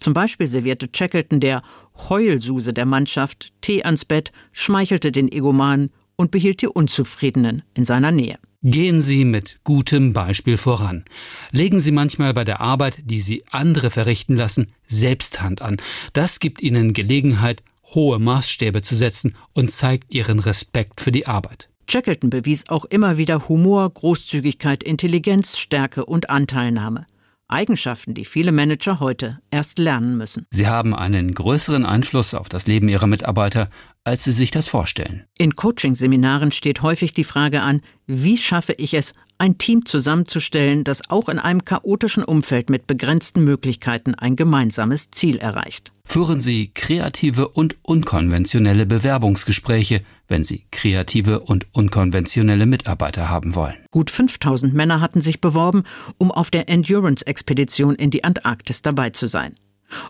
[0.03, 1.62] zum Beispiel servierte Shackleton der
[2.09, 8.11] Heulsuse der Mannschaft Tee ans Bett, schmeichelte den Egomanen und behielt die Unzufriedenen in seiner
[8.11, 8.38] Nähe.
[8.64, 11.05] Gehen Sie mit gutem Beispiel voran.
[11.53, 15.76] Legen Sie manchmal bei der Arbeit, die Sie andere verrichten lassen, selbst Hand an.
[16.12, 17.62] Das gibt Ihnen Gelegenheit,
[17.95, 21.68] hohe Maßstäbe zu setzen und zeigt Ihren Respekt für die Arbeit.
[21.90, 27.07] Shackleton bewies auch immer wieder Humor, Großzügigkeit, Intelligenz, Stärke und Anteilnahme.
[27.49, 30.47] Eigenschaften, die viele Manager heute erst lernen müssen.
[30.51, 33.68] Sie haben einen größeren Einfluss auf das Leben ihrer Mitarbeiter,
[34.05, 35.24] als sie sich das vorstellen.
[35.36, 41.11] In Coaching-Seminaren steht häufig die Frage an, wie schaffe ich es, ein Team zusammenzustellen, das
[41.11, 45.90] auch in einem chaotischen Umfeld mit begrenzten Möglichkeiten ein gemeinsames Ziel erreicht.
[46.05, 53.74] Führen Sie kreative und unkonventionelle Bewerbungsgespräche, wenn Sie kreative und unkonventionelle Mitarbeiter haben wollen.
[53.90, 55.82] Gut 5000 Männer hatten sich beworben,
[56.18, 59.57] um auf der Endurance-Expedition in die Antarktis dabei zu sein.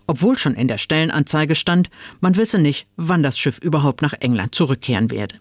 [0.06, 1.88] Obwohl schon in der Stellenanzeige stand,
[2.20, 5.36] man wisse nicht, wann das Schiff überhaupt nach England zurückkehren werde.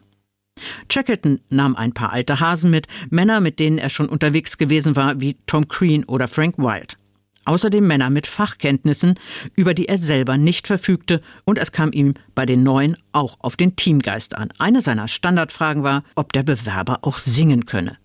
[0.91, 5.19] Shackleton nahm ein paar alte Hasen mit, Männer, mit denen er schon unterwegs gewesen war,
[5.21, 6.97] wie Tom Crean oder Frank Wild.
[7.45, 9.15] Außerdem Männer mit Fachkenntnissen,
[9.55, 13.57] über die er selber nicht verfügte, und es kam ihm bei den Neuen auch auf
[13.57, 14.49] den Teamgeist an.
[14.59, 17.97] Eine seiner Standardfragen war, ob der Bewerber auch singen könne.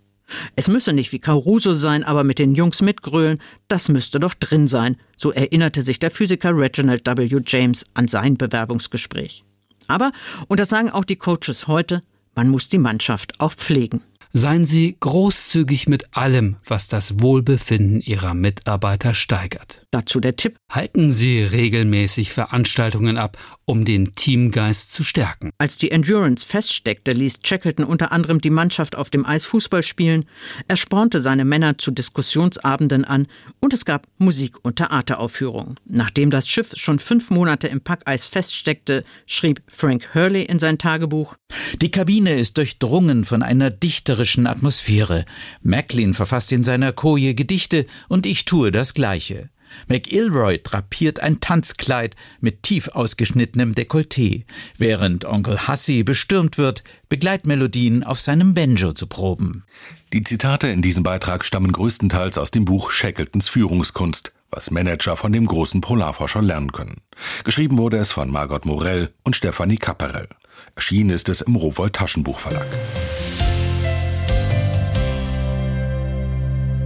[0.57, 3.39] Es müsse nicht wie Caruso sein, aber mit den Jungs mitgrölen,
[3.69, 7.41] das müsste doch drin sein, so erinnerte sich der Physiker Reginald W.
[7.47, 9.45] James an sein Bewerbungsgespräch.
[9.87, 10.11] Aber,
[10.49, 12.01] und das sagen auch die Coaches heute,
[12.37, 14.03] man muss die Mannschaft auch pflegen.
[14.33, 19.86] Seien Sie großzügig mit allem, was das Wohlbefinden Ihrer Mitarbeiter steigert.
[19.97, 20.59] Dazu der Tipp.
[20.71, 25.53] Halten Sie regelmäßig Veranstaltungen ab, um den Teamgeist zu stärken.
[25.57, 30.27] Als die Endurance feststeckte, ließ Shackleton unter anderem die Mannschaft auf dem Eis Fußball spielen.
[30.69, 33.27] Er spornte seine Männer zu Diskussionsabenden an
[33.59, 35.81] und es gab Musik- und Theateraufführungen.
[35.87, 41.37] Nachdem das Schiff schon fünf Monate im Packeis feststeckte, schrieb Frank Hurley in sein Tagebuch:
[41.81, 45.25] Die Kabine ist durchdrungen von einer dichterischen Atmosphäre.
[45.63, 49.49] Macklin verfasst in seiner Koje Gedichte und ich tue das Gleiche.
[49.89, 54.45] McIlroy drapiert ein Tanzkleid mit tief ausgeschnittenem Dekolleté,
[54.79, 59.65] während Onkel Hussey bestürmt wird, Begleitmelodien auf seinem Banjo zu proben.
[60.13, 65.33] Die Zitate in diesem Beitrag stammen größtenteils aus dem Buch Shackletons Führungskunst, was Manager von
[65.33, 67.03] dem großen Polarforscher lernen können.
[67.45, 70.29] Geschrieben wurde es von Margot Morell und Stefanie Kapperell.
[70.75, 72.67] Erschienen ist es im Rowold Taschenbuchverlag.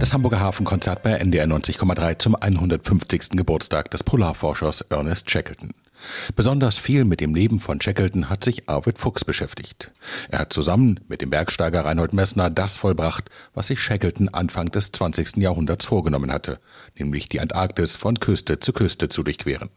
[0.01, 3.37] Das Hamburger Hafenkonzert bei NDR 90,3 zum 150.
[3.37, 5.75] Geburtstag des Polarforschers Ernest Shackleton.
[6.35, 9.91] Besonders viel mit dem Leben von Shackleton hat sich Arvid Fuchs beschäftigt.
[10.31, 14.91] Er hat zusammen mit dem Bergsteiger Reinhold Messner das vollbracht, was sich Shackleton Anfang des
[14.91, 15.37] 20.
[15.37, 16.57] Jahrhunderts vorgenommen hatte,
[16.97, 19.69] nämlich die Antarktis von Küste zu Küste zu durchqueren.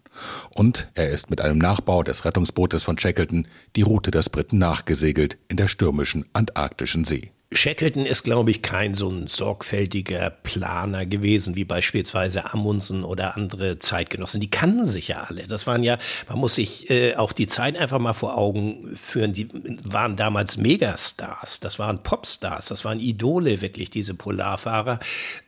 [0.55, 3.47] Und er ist mit einem Nachbau des Rettungsbootes von Shackleton
[3.77, 7.31] die Route des Briten nachgesegelt in der stürmischen Antarktischen See.
[7.55, 13.78] Shackleton ist, glaube ich, kein so ein sorgfältiger Planer gewesen, wie beispielsweise Amundsen oder andere
[13.78, 14.40] Zeitgenossen.
[14.40, 15.46] Die kannten sich ja alle.
[15.46, 15.98] Das waren ja,
[16.28, 19.32] man muss sich äh, auch die Zeit einfach mal vor Augen führen.
[19.32, 19.48] Die
[19.84, 21.61] waren damals Megastars.
[21.61, 22.66] Das waren Popstars.
[22.66, 24.98] Das waren Idole, wirklich, diese Polarfahrer.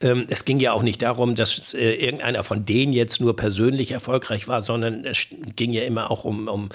[0.00, 3.90] Ähm, es ging ja auch nicht darum, dass äh, irgendeiner von denen jetzt nur persönlich
[3.90, 5.26] erfolgreich war, sondern es
[5.56, 6.68] ging ja immer auch um, um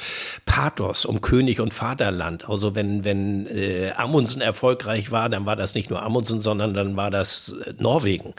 [0.46, 2.50] Pathos, um König und Vaterland.
[2.50, 6.74] Also wenn, wenn äh, Amundsen erfolgreich war, war, dann war das nicht nur Amundsen, sondern
[6.74, 8.34] dann war das äh, Norwegen,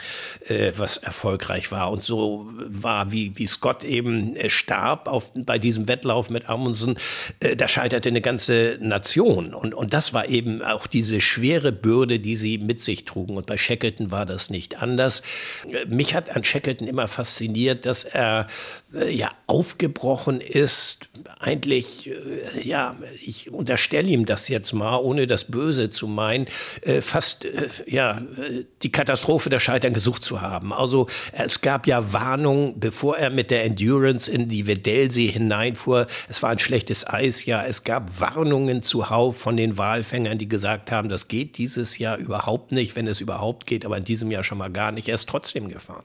[0.47, 1.91] äh, was erfolgreich war.
[1.91, 6.97] Und so war, wie, wie Scott eben äh, starb auf, bei diesem Wettlauf mit Amundsen,
[7.39, 9.53] äh, da scheiterte eine ganze Nation.
[9.53, 13.37] Und, und das war eben auch diese schwere Bürde, die sie mit sich trugen.
[13.37, 15.21] Und bei Shackleton war das nicht anders.
[15.71, 18.47] Äh, mich hat an Shackleton immer fasziniert, dass er
[19.09, 25.89] ja aufgebrochen ist, eigentlich, äh, ja, ich unterstelle ihm das jetzt mal, ohne das Böse
[25.89, 26.47] zu meinen,
[26.81, 28.21] äh, fast, äh, ja,
[28.81, 30.73] die Katastrophe der Scheitern gesucht zu haben.
[30.73, 36.07] Also es gab ja Warnungen, bevor er mit der Endurance in die Wedellsee hineinfuhr.
[36.29, 37.63] Es war ein schlechtes Eis, ja.
[37.63, 42.71] Es gab Warnungen zuhauf von den Walfängern, die gesagt haben, das geht dieses Jahr überhaupt
[42.71, 45.09] nicht, wenn es überhaupt geht, aber in diesem Jahr schon mal gar nicht.
[45.09, 46.03] Er ist trotzdem gefahren.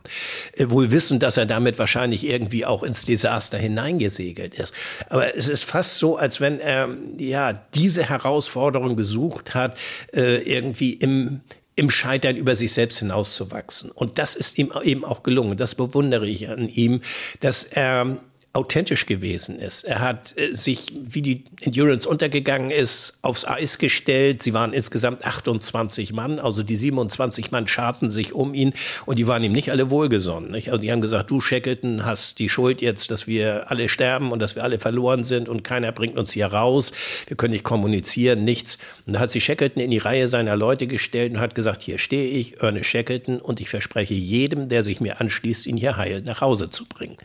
[0.58, 4.74] Wohl wissen, dass er damit wahrscheinlich irgendwie auch ins Desaster hineingesegelt ist.
[5.08, 9.78] Aber es ist fast so, als wenn er ja diese Herausforderung gesucht hat,
[10.12, 11.40] äh, irgendwie im
[11.78, 13.92] im Scheitern über sich selbst hinauszuwachsen.
[13.92, 15.56] Und das ist ihm eben auch gelungen.
[15.56, 17.02] Das bewundere ich an ihm,
[17.38, 18.18] dass er
[18.54, 19.84] authentisch gewesen ist.
[19.84, 24.42] Er hat äh, sich, wie die Endurance untergegangen ist, aufs Eis gestellt.
[24.42, 28.72] Sie waren insgesamt 28 Mann, also die 27 Mann scharten sich um ihn
[29.06, 30.50] und die waren ihm nicht alle wohlgesonnen.
[30.50, 30.68] Nicht?
[30.70, 34.40] Also die haben gesagt, du Shackleton hast die Schuld jetzt, dass wir alle sterben und
[34.40, 36.92] dass wir alle verloren sind und keiner bringt uns hier raus.
[37.26, 38.78] Wir können nicht kommunizieren, nichts.
[39.06, 41.98] Und da hat sich Shackleton in die Reihe seiner Leute gestellt und hat gesagt, hier
[41.98, 46.22] stehe ich, Ernest Shackleton und ich verspreche jedem, der sich mir anschließt, ihn hier heil
[46.22, 47.16] nach Hause zu bringen.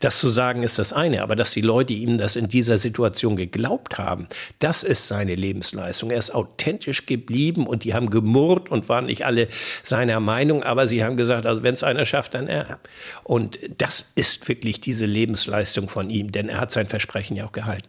[0.00, 3.36] Das zu sagen ist das eine, aber dass die Leute ihm das in dieser Situation
[3.36, 4.26] geglaubt haben,
[4.58, 6.10] das ist seine Lebensleistung.
[6.10, 9.48] Er ist authentisch geblieben und die haben gemurrt und waren nicht alle
[9.82, 12.78] seiner Meinung, aber sie haben gesagt, also wenn es einer schafft, dann er.
[13.22, 17.52] Und das ist wirklich diese Lebensleistung von ihm, denn er hat sein Versprechen ja auch
[17.52, 17.88] gehalten.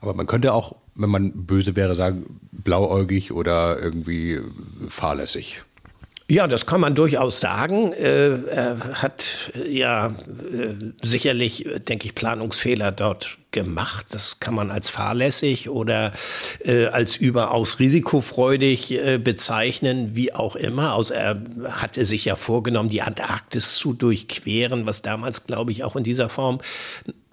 [0.00, 4.40] Aber man könnte auch, wenn man böse wäre, sagen, blauäugig oder irgendwie
[4.88, 5.62] fahrlässig.
[6.30, 7.94] Ja, das kann man durchaus sagen.
[7.94, 14.08] Äh, er hat äh, ja äh, sicherlich, denke ich, Planungsfehler dort gemacht.
[14.10, 16.12] Das kann man als fahrlässig oder
[16.92, 20.94] als überaus risikofreudig bezeichnen, wie auch immer.
[20.94, 25.96] Also er hatte sich ja vorgenommen, die Antarktis zu durchqueren, was damals, glaube ich, auch
[25.96, 26.60] in dieser Form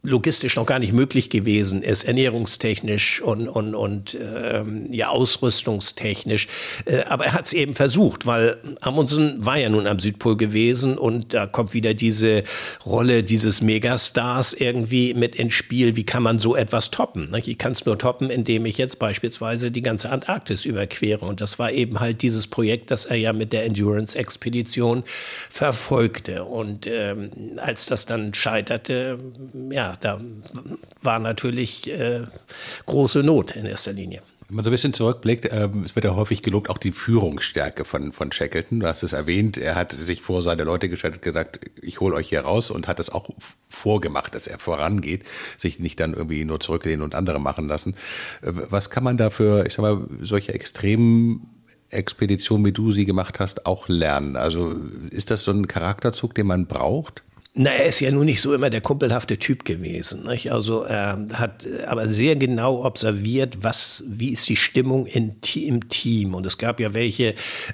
[0.06, 6.48] logistisch noch gar nicht möglich gewesen ist, ernährungstechnisch und, und, und ähm, ja, ausrüstungstechnisch.
[6.86, 10.98] Äh, aber er hat es eben versucht, weil Amundsen war ja nun am Südpol gewesen
[10.98, 12.44] und da kommt wieder diese
[12.86, 15.96] Rolle dieses Megastars irgendwie mit ins Spiel.
[15.96, 17.34] Wie kann man so etwas toppen?
[17.36, 21.26] Ich kann es nur toppen, indem ich jetzt beispielsweise die ganze Antarktis überquere.
[21.26, 25.04] Und das war eben halt dieses Projekt, das er ja mit der Endurance-Expedition
[25.50, 26.44] verfolgte.
[26.44, 29.20] Und ähm, als das dann scheiterte,
[29.70, 30.20] ja, da
[31.02, 32.22] war natürlich äh,
[32.86, 34.22] große Not in erster Linie.
[34.48, 37.84] Wenn man so ein bisschen zurückblickt, ähm, es wird ja häufig gelobt, auch die Führungsstärke
[37.84, 38.80] von, von Shackleton.
[38.80, 42.16] Du hast es erwähnt, er hat sich vor seine Leute gestellt und gesagt, ich hole
[42.16, 43.28] euch hier raus und hat es auch
[43.68, 45.24] vorgemacht, dass er vorangeht,
[45.58, 47.96] sich nicht dann irgendwie nur zurücklehnen und andere machen lassen.
[48.44, 51.50] Äh, was kann man dafür, ich sag mal, solche extremen
[51.90, 54.36] Expeditionen, wie du sie gemacht hast, auch lernen?
[54.36, 54.76] Also
[55.10, 57.25] ist das so ein Charakterzug, den man braucht?
[57.58, 60.26] Na, er ist ja nun nicht so immer der kumpelhafte Typ gewesen.
[60.26, 60.52] Nicht?
[60.52, 66.36] Also er hat aber sehr genau observiert, was, wie ist die Stimmung in, im Team.
[66.36, 67.34] Und es gab ja welche,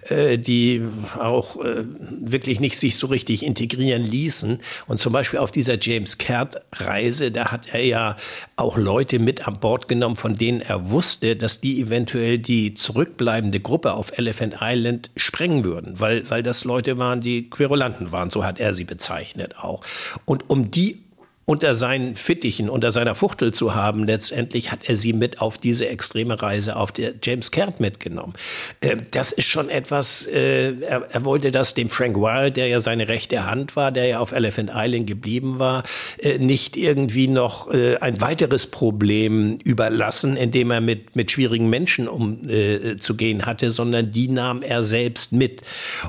[0.10, 0.84] äh, die
[1.18, 1.84] auch äh,
[2.20, 4.60] wirklich nicht sich so richtig integrieren ließen.
[4.86, 8.18] Und zum Beispiel auf dieser James Caird-Reise, da hat er ja
[8.58, 13.60] auch Leute mit an Bord genommen, von denen er wusste, dass die eventuell die zurückbleibende
[13.60, 18.30] Gruppe auf Elephant Island sprengen würden, weil, weil das Leute waren, die Querulanten waren.
[18.30, 19.84] So hat er sie bezeichnet auch auch.
[20.26, 21.04] Und um die
[21.46, 25.88] unter seinen Fittichen, unter seiner Fuchtel zu haben, letztendlich hat er sie mit auf diese
[25.88, 28.34] extreme Reise auf der James Caird mitgenommen.
[28.82, 33.08] Ähm, das ist schon etwas, äh, er, wollte das dem Frank Wild, der ja seine
[33.08, 35.84] rechte Hand war, der ja auf Elephant Island geblieben war,
[36.20, 42.08] äh, nicht irgendwie noch äh, ein weiteres Problem überlassen, indem er mit, mit schwierigen Menschen
[42.08, 45.62] umzugehen hatte, sondern die nahm er selbst mit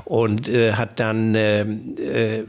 [0.05, 1.95] und hat dann ähm,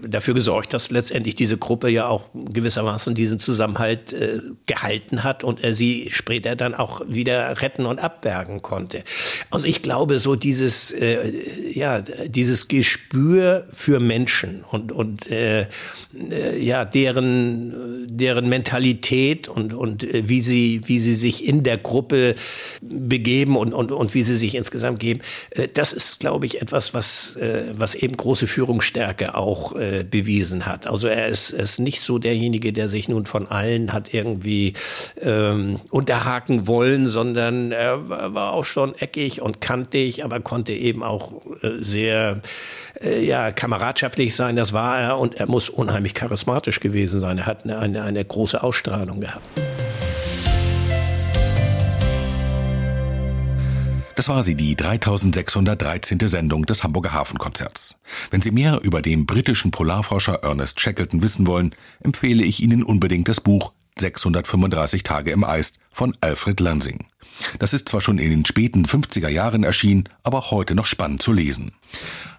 [0.07, 5.45] dafür gesorgt, dass letztendlich diese Gruppe ja auch gewisser gewissermaßen diesen Zusammenhalt äh, gehalten hat
[5.45, 9.05] und er sie später dann auch wieder retten und abbergen konnte.
[9.51, 11.33] Also ich glaube, so dieses, äh,
[11.73, 15.67] ja, dieses Gespür für Menschen und, und äh, äh
[16.59, 22.35] ja, deren, deren Mentalität und, und äh, wie, sie, wie sie sich in der Gruppe
[22.81, 25.21] begeben und, und, und wie sie sich insgesamt geben,
[25.51, 27.39] äh, das ist, glaube ich, etwas, was,
[27.77, 30.87] was eben große Führungsstärke auch bewiesen hat.
[30.87, 34.73] Also er ist, ist nicht so derjenige, Einzige, der sich nun von allen hat irgendwie
[35.21, 41.43] ähm, unterhaken wollen, sondern er war auch schon eckig und kantig, aber konnte eben auch
[41.63, 42.41] äh, sehr
[43.03, 44.57] äh, ja, kameradschaftlich sein.
[44.57, 47.39] Das war er und er muss unheimlich charismatisch gewesen sein.
[47.39, 49.64] Er hat eine, eine, eine große Ausstrahlung gehabt.
[54.17, 56.29] Das war sie, die 3613.
[56.29, 57.99] Sendung des Hamburger Hafenkonzerts.
[58.31, 63.29] Wenn Sie mehr über den britischen Polarforscher Ernest Shackleton wissen wollen, empfehle ich Ihnen unbedingt
[63.29, 67.07] das Buch 635 Tage im Eis von Alfred Lansing.
[67.59, 71.33] Das ist zwar schon in den späten 50er Jahren erschienen, aber heute noch spannend zu
[71.33, 71.73] lesen.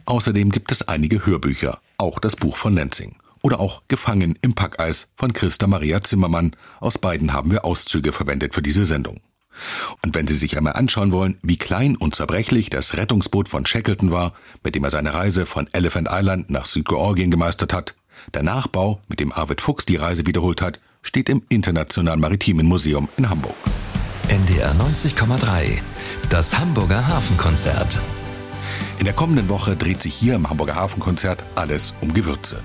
[0.05, 3.15] Außerdem gibt es einige Hörbücher, auch das Buch von Lansing.
[3.41, 6.55] Oder auch Gefangen im Packeis von Christa Maria Zimmermann.
[6.79, 9.21] Aus beiden haben wir Auszüge verwendet für diese Sendung.
[10.03, 14.11] Und wenn Sie sich einmal anschauen wollen, wie klein und zerbrechlich das Rettungsboot von Shackleton
[14.11, 14.33] war,
[14.63, 17.95] mit dem er seine Reise von Elephant Island nach Südgeorgien gemeistert hat,
[18.33, 23.09] der Nachbau, mit dem Arvid Fuchs die Reise wiederholt hat, steht im Internationalen Maritimen Museum
[23.17, 23.55] in Hamburg.
[24.27, 25.79] NDR 90,3
[26.29, 27.99] Das Hamburger Hafenkonzert.
[28.97, 32.59] In der kommenden Woche dreht sich hier im Hamburger Hafenkonzert alles um Gewürze.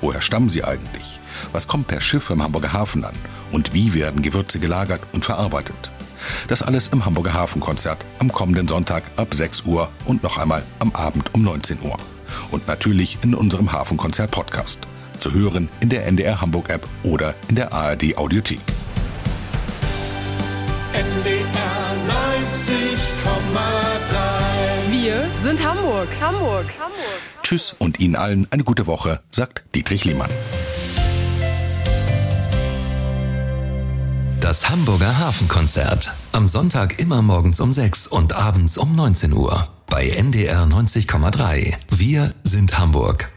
[0.00, 1.20] Woher stammen sie eigentlich?
[1.52, 3.14] Was kommt per Schiff im Hamburger Hafen an?
[3.52, 5.90] Und wie werden Gewürze gelagert und verarbeitet?
[6.48, 10.94] Das alles im Hamburger Hafenkonzert am kommenden Sonntag ab 6 Uhr und noch einmal am
[10.94, 11.96] Abend um 19 Uhr.
[12.50, 14.80] Und natürlich in unserem Hafenkonzert-Podcast.
[15.18, 18.60] Zu hören in der NDR Hamburg App oder in der ARD Audiothek.
[20.92, 21.96] NDR
[22.52, 26.08] 90,3 Wir sind Hamburg.
[26.20, 26.66] Hamburg.
[26.78, 26.96] Hamburg.
[27.42, 30.30] Tschüss und Ihnen allen eine gute Woche, sagt Dietrich Lehmann.
[34.46, 36.12] Das Hamburger Hafenkonzert.
[36.30, 39.66] Am Sonntag immer morgens um 6 und abends um 19 Uhr.
[39.88, 41.74] Bei NDR 90,3.
[41.90, 43.35] Wir sind Hamburg.